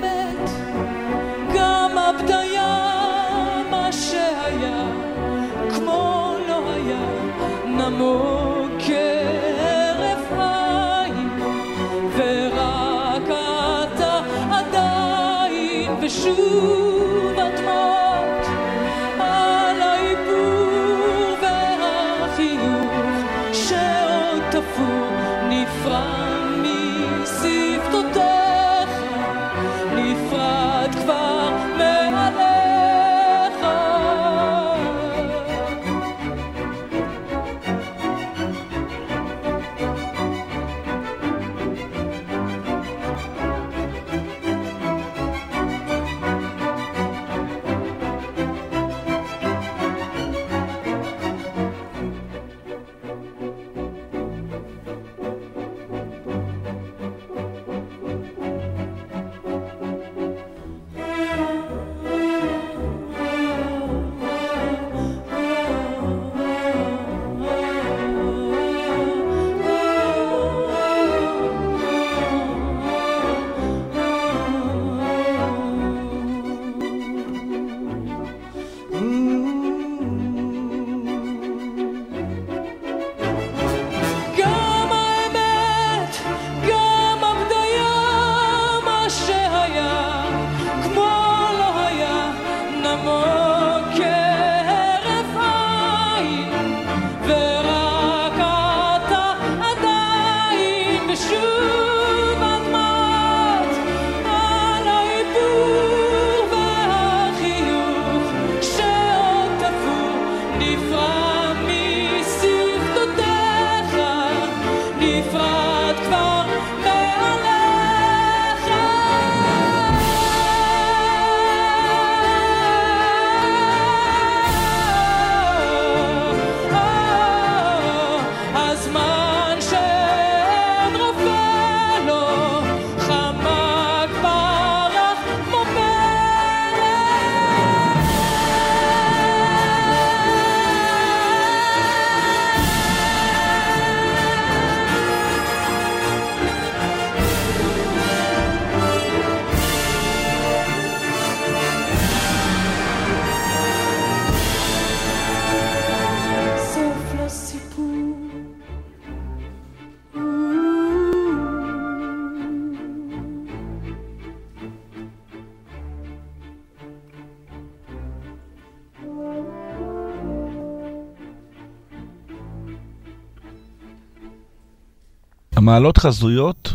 המעלות 175.69 175.97
חזויות 175.97 176.73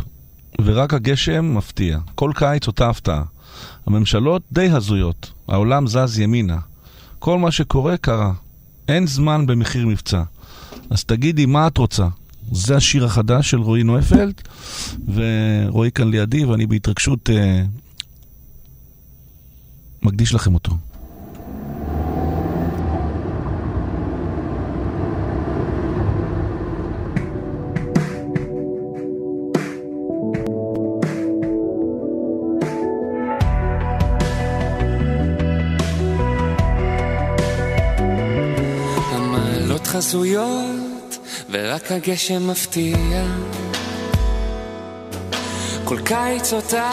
ורק 0.61 0.93
הגשם 0.93 1.57
מפתיע. 1.57 1.99
כל 2.15 2.31
קיץ 2.35 2.67
אותה 2.67 2.89
הפתעה. 2.89 3.23
הממשלות 3.87 4.41
די 4.51 4.69
הזויות, 4.69 5.31
העולם 5.47 5.87
זז 5.87 6.19
ימינה. 6.19 6.57
כל 7.19 7.39
מה 7.39 7.51
שקורה 7.51 7.97
קרה. 7.97 8.33
אין 8.87 9.07
זמן 9.07 9.45
במחיר 9.45 9.87
מבצע. 9.87 10.23
אז 10.89 11.03
תגידי, 11.03 11.45
מה 11.45 11.67
את 11.67 11.77
רוצה? 11.77 12.07
זה 12.51 12.75
השיר 12.75 13.05
החדש 13.05 13.49
של 13.49 13.57
רועי 13.57 13.83
נויפלד, 13.83 14.41
ורועי 15.13 15.91
כאן 15.91 16.09
לידי, 16.09 16.45
ואני 16.45 16.65
בהתרגשות 16.65 17.29
אה, 17.29 17.63
מקדיש 20.01 20.33
לכם 20.33 20.53
אותו. 20.53 20.77
ורק 41.85 41.91
הגשם 41.91 42.47
מפתיע. 42.47 43.23
כל 45.83 45.97
קיץ 46.03 46.53
אותה 46.53 46.89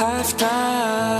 הפתעה 0.00 1.18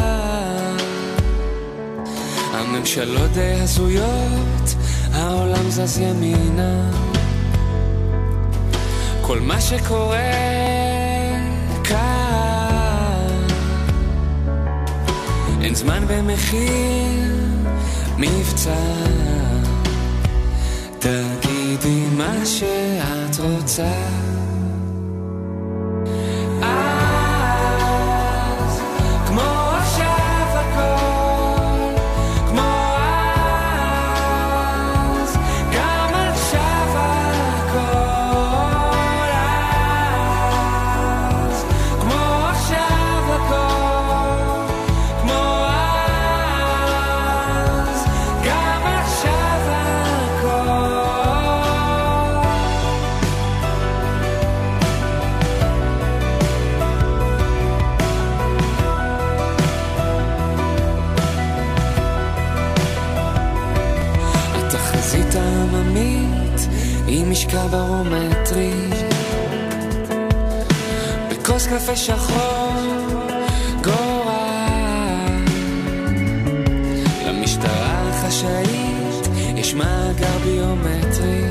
הממשלות 2.52 3.30
די 3.32 3.52
הזויות 3.60 4.74
העולם 5.12 5.70
זז 5.70 5.98
ימינה. 5.98 6.90
כל 9.20 9.40
מה 9.40 9.60
שקורה 9.60 10.18
כאן 11.84 13.46
אין 15.60 15.74
זמן 15.74 16.04
במחיר 16.08 17.34
מבצע 18.18 18.74
תגידי 22.44 22.98
מה 22.98 23.30
שאת 23.30 23.40
רוצה 23.40 24.23
משקע 67.54 67.66
ברומטרי 67.66 68.72
בכוס 71.30 71.66
קפה 71.66 71.96
שחור 71.96 72.72
גורל. 73.82 75.44
למשטרה 77.26 78.08
החשאית 78.08 79.28
יש 79.56 79.74
מאגר 79.74 80.38
ביומטרי. 80.44 81.44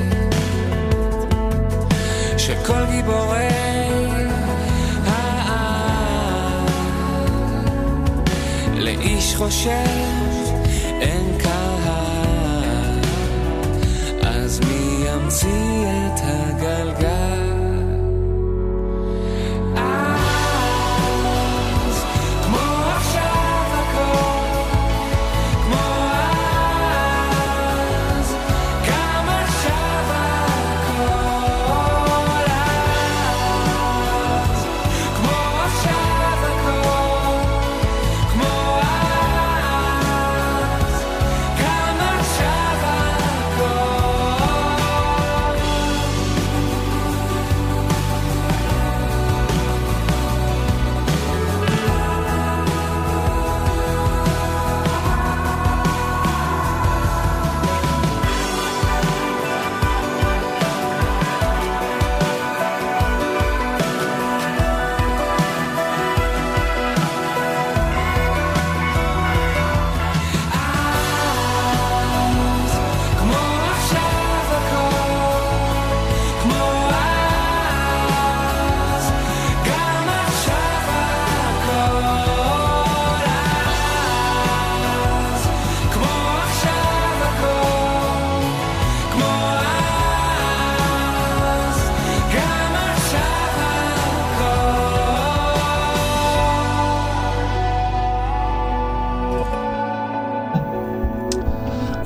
של 2.38 2.54
כל 2.66 2.84
גיבורי 2.90 3.48
העם 5.06 6.66
לאיש 8.74 9.34
חושב 9.36 10.13
מי 15.16 15.22
ימציא 15.22 17.13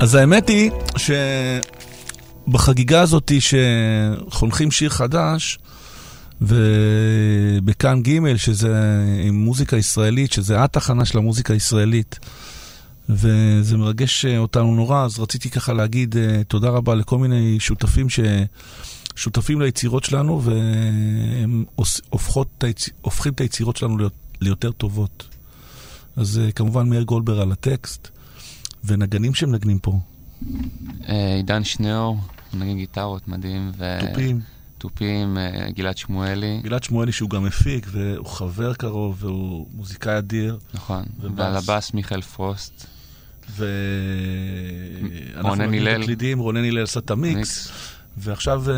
אז 0.09 0.15
האמת 0.15 0.49
היא 0.49 0.71
שבחגיגה 2.47 3.01
הזאת 3.01 3.31
שחונכים 3.39 4.71
שיר 4.71 4.89
חדש, 4.89 5.59
ובכאן 6.41 8.01
ג' 8.03 8.35
שזה 8.35 9.01
עם 9.23 9.35
מוזיקה 9.35 9.77
ישראלית, 9.77 10.31
שזה 10.31 10.63
התחנה 10.63 11.05
של 11.05 11.17
המוזיקה 11.17 11.53
הישראלית, 11.53 12.19
וזה 13.09 13.77
מרגש 13.77 14.25
אותנו 14.25 14.75
נורא, 14.75 15.05
אז 15.05 15.19
רציתי 15.19 15.49
ככה 15.49 15.73
להגיד 15.73 16.17
אה, 16.17 16.43
תודה 16.47 16.69
רבה 16.69 16.95
לכל 16.95 17.17
מיני 17.17 17.59
שותפים 17.59 18.07
ששותפים 19.15 19.61
ליצירות 19.61 20.03
שלנו, 20.03 20.41
והם 20.43 21.65
הופכות. 22.09 22.63
הופכים 23.01 23.33
את 23.33 23.41
היצירות 23.41 23.77
שלנו 23.77 23.97
להיות... 23.97 24.13
ליותר 24.41 24.71
טובות. 24.71 25.27
אז 26.15 26.39
אה, 26.39 26.51
כמובן 26.51 26.89
מאיר 26.89 27.03
גולדבר 27.03 27.41
על 27.41 27.51
הטקסט, 27.51 28.07
ונגנים 28.83 29.33
שמנגנים 29.33 29.79
פה, 29.79 29.99
אה, 31.09 31.35
עידן 31.35 31.63
שניאור, 31.63 32.17
מנגן 32.53 32.77
גיטרות 32.77 33.27
מדהים. 33.27 33.71
ו- 33.77 33.99
תופים. 33.99 34.41
תופים, 34.77 35.37
אה, 35.37 35.67
גלעד 35.75 35.97
שמואלי. 35.97 36.59
גלעד 36.63 36.83
שמואלי 36.83 37.11
שהוא 37.11 37.29
גם 37.29 37.43
מפיק, 37.43 37.87
והוא 37.91 38.27
חבר 38.27 38.73
קרוב, 38.73 39.15
והוא 39.19 39.67
מוזיקאי 39.73 40.17
אדיר. 40.17 40.57
נכון. 40.73 41.03
ועל 41.35 41.57
הבאס 41.57 41.93
מיכאל 41.93 42.21
פרוסט. 42.21 42.85
ואנחנו 43.55 45.55
נגיד. 45.55 46.01
תקלידים, 46.01 46.39
רונן 46.39 46.63
הלל 46.63 46.83
עשה 46.83 46.99
את 46.99 47.11
המיקס. 47.11 47.37
מיקס. 47.37 47.71
ועכשיו 48.17 48.71
אה, 48.71 48.75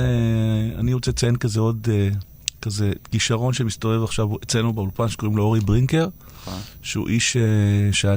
אני 0.80 0.94
רוצה 0.94 1.12
לציין 1.12 1.36
כזה 1.36 1.60
עוד, 1.60 1.88
כזה 2.62 2.92
כישרון 3.12 3.54
שמסתובב 3.54 4.04
עכשיו 4.04 4.28
אצלנו 4.44 4.74
באולפן, 4.74 5.08
שקוראים 5.08 5.38
לו 5.38 5.44
אורי 5.44 5.60
ברינקר, 5.60 6.08
נכון. 6.42 6.60
שהוא 6.82 7.08
איש 7.08 7.38
שהיה 7.92 8.16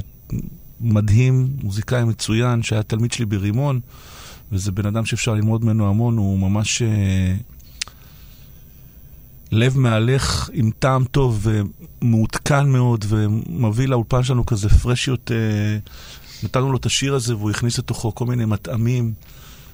מדהים, 0.81 1.47
מוזיקאי 1.63 2.03
מצוין, 2.03 2.63
שהיה 2.63 2.83
תלמיד 2.83 3.11
שלי 3.11 3.25
ברימון, 3.25 3.79
וזה 4.51 4.71
בן 4.71 4.85
אדם 4.85 5.05
שאפשר 5.05 5.33
ללמוד 5.33 5.65
ממנו 5.65 5.89
המון, 5.89 6.17
הוא 6.17 6.39
ממש... 6.39 6.81
אה, 6.81 7.35
לב 9.51 9.77
מהלך 9.77 10.49
עם 10.53 10.71
טעם 10.79 11.03
טוב 11.03 11.47
ומעודכן 12.01 12.69
מאוד, 12.69 13.05
ומביא 13.07 13.87
לאולפן 13.87 14.23
שלנו 14.23 14.45
כזה 14.45 14.69
פרשיות. 14.69 15.31
אה, 15.31 15.77
נתנו 16.43 16.71
לו 16.71 16.77
את 16.77 16.85
השיר 16.85 17.15
הזה 17.15 17.35
והוא 17.35 17.51
הכניס 17.51 17.79
לתוכו 17.79 18.15
כל 18.15 18.25
מיני 18.25 18.45
מטעמים 18.45 19.13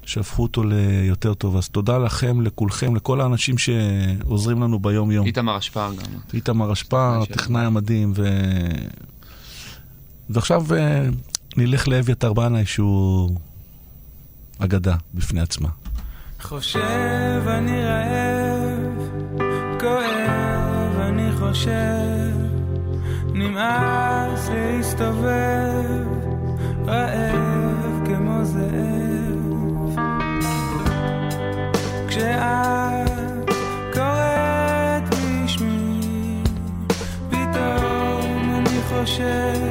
שהפכו 0.05 0.43
אותו 0.43 0.63
ליותר 0.63 1.33
טוב. 1.33 1.57
אז 1.57 1.69
תודה 1.69 1.97
לכם, 1.97 2.41
לכולכם, 2.41 2.95
לכל 2.95 3.21
האנשים 3.21 3.55
שעוזרים 3.57 4.61
לנו 4.61 4.79
ביום-יום. 4.79 5.25
איתמר 5.25 5.57
אשפר 5.57 5.91
גם. 5.93 6.19
איתמר 6.33 6.73
אשפר, 6.73 7.21
הטכנאי 7.21 7.65
המדהים, 7.65 8.13
ו... 8.15 8.29
ועכשיו 10.33 10.75
אה, 10.75 11.03
נלך 11.57 11.87
לאביתר 11.87 12.33
בנאי 12.33 12.65
שהוא 12.65 13.29
אגדה 14.59 14.95
בפני 15.13 15.41
עצמה. 15.41 15.69
חושב 16.41 17.43
אני 17.47 17.83
רעב, 17.83 19.09
כואב 19.79 20.99
אני 20.99 21.31
חושב, 21.39 22.37
נמאס 23.33 24.49
להסתובב, 24.49 26.07
רעב 26.87 28.05
כמו 28.05 28.45
זאב. 28.45 29.99
כשאת 32.07 33.49
קוראת 33.93 35.15
בשמי, 35.15 36.43
פתאום 37.29 38.55
אני 38.55 38.79
חושש, 38.89 39.70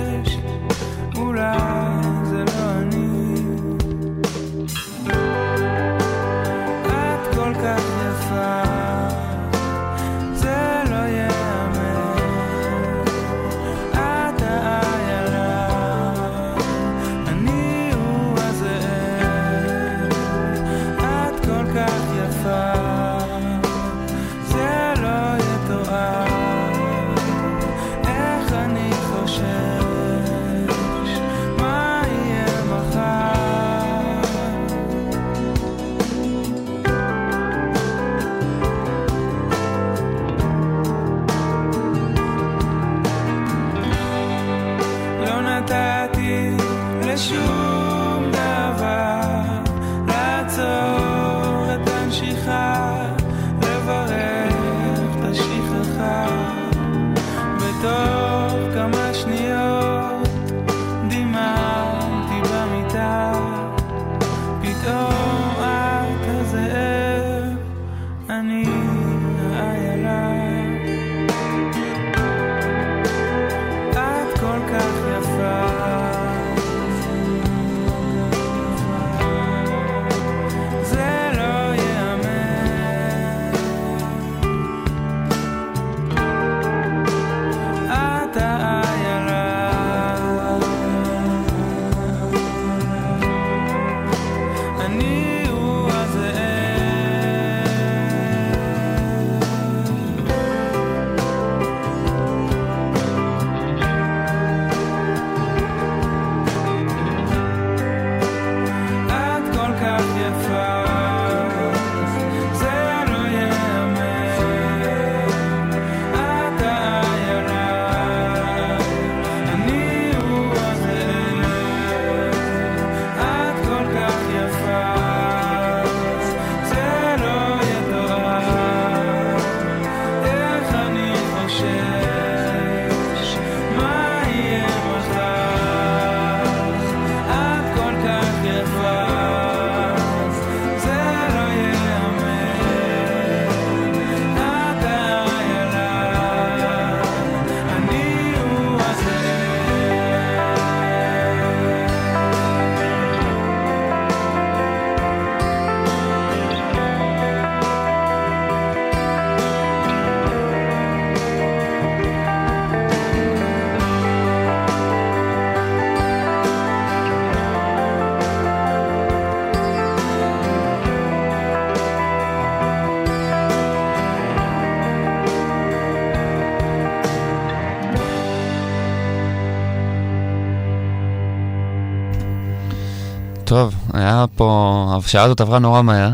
השעה 185.11 185.25
הזאת 185.25 185.41
עברה 185.41 185.59
נורא 185.59 185.83
מהר, 185.83 186.13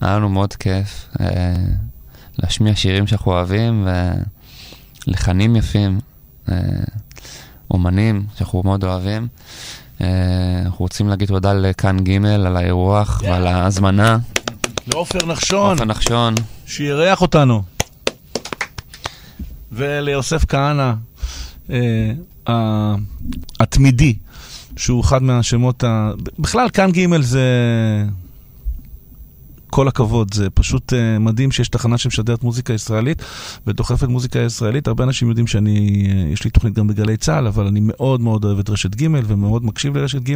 היה 0.00 0.16
לנו 0.16 0.28
מאוד 0.28 0.54
כיף 0.54 1.08
אה, 1.20 1.26
להשמיע 2.38 2.76
שירים 2.76 3.06
שאנחנו 3.06 3.32
אוהבים 3.32 3.88
ולחנים 5.06 5.56
יפים, 5.56 6.00
אה, 6.48 6.56
אומנים 7.70 8.26
שאנחנו 8.36 8.62
מאוד 8.64 8.84
אוהבים. 8.84 9.28
אה, 10.00 10.06
אנחנו 10.64 10.78
רוצים 10.78 11.08
להגיד 11.08 11.28
תודה 11.28 11.52
לכאן 11.52 11.96
ג' 12.04 12.24
על 12.26 12.56
האירוח 12.56 13.20
Yeah. 13.20 13.24
ועל 13.26 13.46
ההזמנה. 13.46 14.18
לעופר 14.86 15.26
נחשון, 15.26 15.72
עופר 15.72 15.84
נחשון, 15.84 16.34
שאירח 16.66 17.22
אותנו. 17.22 17.62
וליוסף 19.72 20.44
כהנא, 20.48 20.92
אה, 21.70 22.94
התמידי, 23.60 24.14
שהוא 24.76 25.00
אחד 25.00 25.22
מהשמות 25.22 25.84
ה... 25.84 26.12
בכלל, 26.38 26.68
כאן 26.68 26.90
ג' 26.92 27.20
זה... 27.20 27.42
כל 29.74 29.88
הכבוד, 29.88 30.34
זה 30.34 30.50
פשוט 30.50 30.92
uh, 30.92 30.96
מדהים 31.20 31.52
שיש 31.52 31.68
תחנה 31.68 31.98
שמשדרת 31.98 32.42
מוזיקה 32.42 32.72
ישראלית 32.72 33.22
ודוחפת 33.66 34.08
מוזיקה 34.08 34.38
ישראלית. 34.38 34.88
הרבה 34.88 35.04
אנשים 35.04 35.28
יודעים 35.28 35.46
שאני, 35.46 36.06
uh, 36.06 36.32
יש 36.32 36.44
לי 36.44 36.50
תוכנית 36.50 36.74
גם 36.74 36.86
בגלי 36.86 37.16
צה"ל, 37.16 37.46
אבל 37.46 37.66
אני 37.66 37.80
מאוד 37.82 38.20
מאוד 38.20 38.44
אוהב 38.44 38.58
את 38.58 38.70
רשת 38.70 38.94
ג' 38.94 39.06
ומאוד 39.26 39.64
מקשיב 39.64 39.96
לרשת 39.96 40.30
ג', 40.30 40.34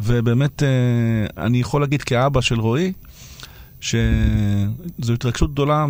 ובאמת 0.00 0.62
uh, 0.62 1.40
אני 1.40 1.58
יכול 1.60 1.80
להגיד 1.80 2.02
כאבא 2.02 2.40
של 2.40 2.60
רועי, 2.60 2.92
שזו 3.80 5.12
התרגשות 5.14 5.52
גדולה, 5.52 5.86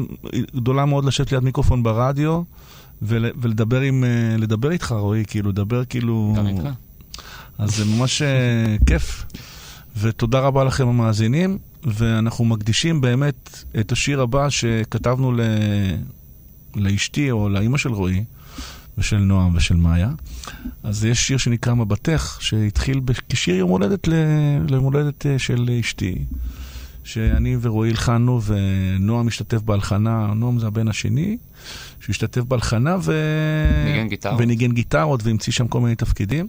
גדולה 0.57 0.85
מאוד 0.85 1.05
לשבת 1.05 1.33
ליד 1.33 1.43
מיקרופון 1.43 1.83
ברדיו 1.83 2.43
ול, 3.03 3.27
ולדבר 3.41 3.81
עם, 3.81 4.05
לדבר 4.39 4.71
איתך 4.71 4.93
רועי, 4.99 5.25
כאילו, 5.27 5.51
לדבר 5.51 5.85
כאילו... 5.85 6.35
גם 6.37 6.47
איתך. 6.47 6.69
אז 7.59 7.77
זה 7.77 7.85
ממש 7.85 8.23
אה, 8.23 8.77
כיף, 8.87 9.25
ותודה 10.01 10.41
רבה 10.41 10.65
לכם 10.65 10.89
המאזינים, 10.89 11.59
ואנחנו 11.85 12.45
מקדישים 12.45 13.01
באמת 13.01 13.65
את 13.81 13.93
השיר 13.93 14.21
הבא 14.21 14.51
שכתבנו 14.51 15.33
ל... 15.33 15.41
לאשתי 16.77 17.31
או 17.31 17.49
לאימא 17.49 17.79
של 17.79 17.93
רועי, 17.93 18.25
ושל 18.99 19.19
נועם 19.19 19.57
ושל 19.57 19.77
מאיה. 19.77 20.11
אז 20.83 21.05
יש 21.05 21.27
שיר 21.27 21.37
שנקרא 21.37 21.75
מבטך, 21.75 22.39
שהתחיל 22.41 23.01
כשיר 23.29 23.55
יום 23.55 23.71
הולדת 23.71 24.09
ל... 24.09 24.13
ליום 24.69 24.85
הולדת 24.85 25.27
אה, 25.27 25.39
של 25.39 25.71
אשתי. 25.81 26.25
שאני 27.05 27.57
ורועי 27.61 27.91
הלחנו, 27.91 28.41
ונועם 28.43 29.29
השתתף 29.29 29.63
בהלחנה, 29.63 30.27
נועם 30.35 30.59
זה 30.59 30.67
הבן 30.67 30.89
השני, 30.89 31.37
שהשתתף 32.01 32.41
בהלחנה 32.41 32.97
ו... 33.03 33.13
ניגן 33.85 34.09
גיטרות. 34.09 34.41
וניגן 34.41 34.73
גיטרות 34.73 35.21
והמציא 35.25 35.53
שם 35.53 35.69
כל 35.69 35.81
מיני 35.81 35.95
תפקידים. 35.95 36.49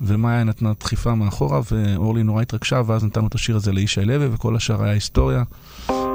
ומאיה 0.00 0.44
נתנה 0.44 0.72
דחיפה 0.80 1.14
מאחורה, 1.14 1.60
ואורלי 1.70 2.22
נורא 2.22 2.42
התרגשה, 2.42 2.82
ואז 2.86 3.04
נתנו 3.04 3.26
את 3.26 3.34
השיר 3.34 3.56
הזה 3.56 3.72
לישי 3.72 4.04
לוי, 4.04 4.28
וכל 4.32 4.56
השאר 4.56 4.82
היה 4.82 4.92
היסטוריה. 4.92 5.42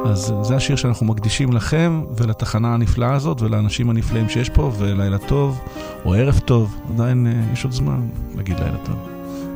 אז 0.06 0.34
זה 0.42 0.56
השיר 0.56 0.76
שאנחנו 0.76 1.06
מקדישים 1.06 1.54
לכם, 1.54 2.04
ולתחנה 2.18 2.74
הנפלאה 2.74 3.14
הזאת, 3.14 3.42
ולאנשים 3.42 3.90
הנפלאים 3.90 4.30
שיש 4.30 4.50
פה, 4.50 4.72
ולילה 4.78 5.18
טוב, 5.18 5.62
או 6.06 6.14
ערב 6.14 6.40
טוב, 6.40 6.76
עדיין 6.94 7.28
אה, 7.28 7.54
יש 7.54 7.64
עוד 7.64 7.74
זמן 7.74 8.08
להגיד 8.36 8.60
לילה 8.60 8.78
טוב. 8.86 9.10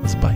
אז 0.03 0.15
ביי. 0.15 0.35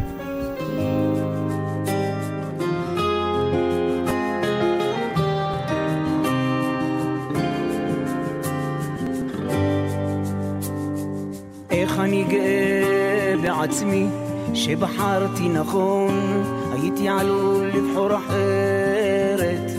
איך 11.72 12.00
אני 12.00 12.24
גאה 12.24 12.93
בעצמי 13.42 14.08
שבחרתי 14.54 15.50
נכון, 15.50 16.44
הייתי 16.72 17.10
עלול 17.10 17.66
לבחור 17.66 18.16
אחרת, 18.16 19.72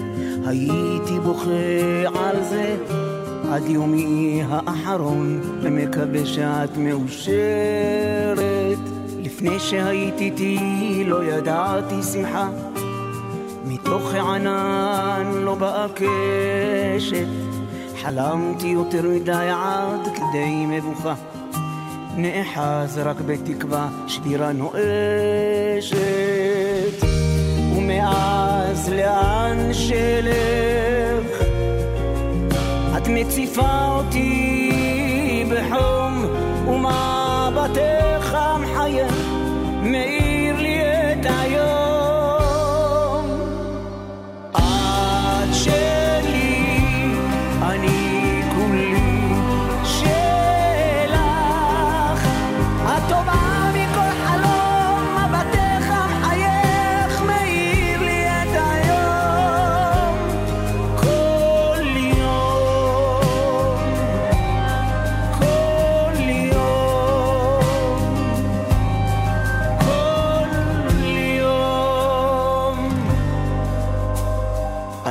הייתי 0.47 1.21
בוכה 1.23 1.51
על 2.15 2.45
זה 2.45 2.77
עד 3.51 3.63
יומי 3.67 4.43
האחרון, 4.49 5.41
ומקווה 5.63 6.27
שאת 6.27 6.77
מאושרת. 6.77 8.79
לפני 9.23 9.61
שהייתי 9.61 10.25
איתי 10.25 11.05
לא 11.07 11.25
ידעתי 11.25 12.03
שמחה, 12.03 12.49
מתוך 13.65 14.15
הענן 14.15 15.33
לא 15.35 15.55
באה 15.55 15.87
קשת, 15.95 17.27
חלמתי 18.03 18.67
יותר 18.67 19.09
מדי 19.09 19.49
עד 19.51 20.09
כדי 20.15 20.67
מבוכה. 20.67 21.15
נאחז 22.17 22.99
רק 22.99 23.21
בתקווה 23.21 23.89
שבירה 24.07 24.53
נואשת 24.53 24.75
ומאז 27.77 28.89
לאן 28.89 29.73
שלך? 29.73 31.43
את 32.97 33.09
מציפה 33.09 33.87
אותי 33.89 35.45
בחום 35.51 36.25
ומבטך 36.69 38.35
המחייך 38.35 39.15
מאיר 39.83 40.24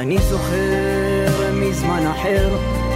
אני 0.03 0.17
זוכר 0.17 1.51
מזמן 1.53 2.07
אחר, 2.07 2.49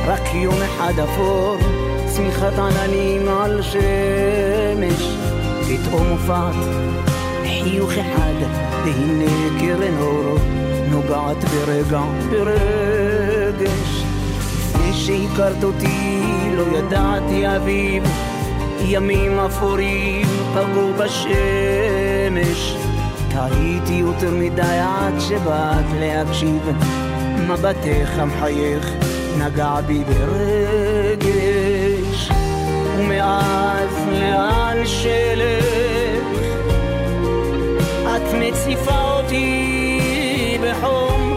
רק 0.07 0.33
יום 0.33 0.55
אחד 0.61 0.93
אפור, 0.99 1.57
צמיחת 2.05 2.53
עננים 2.53 3.27
על 3.27 3.61
שמש, 3.61 5.17
פתאום 5.67 6.07
הופעת 6.07 6.55
חיוך 7.43 7.91
אחד, 7.91 8.33
והנה 8.85 9.59
קרן 9.59 9.97
אור 10.01 10.37
נוגעת 10.91 11.43
ברגע 11.43 12.01
ברגש. 12.29 14.03
לפני 14.57 14.93
שהכרת 14.93 15.63
אותי 15.63 16.29
לא 16.57 16.77
ידעתי 16.77 17.55
אביב, 17.55 18.03
ימים 18.81 19.39
אפורים 19.39 20.27
פגעו 20.53 20.93
בשמש. 20.93 22.86
טעיתי 23.37 23.93
יותר 23.93 24.31
מדי 24.33 24.61
עד 24.61 25.19
שבאת 25.19 25.85
להקשיב, 25.99 26.69
מבטך 27.49 28.09
המחייך 28.17 28.93
נגע 29.37 29.81
בי 29.81 30.03
ברגש, 30.03 31.39
ומאז 32.97 33.89
לאן 34.11 34.77
שלך 34.85 36.25
את 38.03 38.33
מציפה 38.33 39.01
אותי 39.01 40.57
בחום 40.63 41.33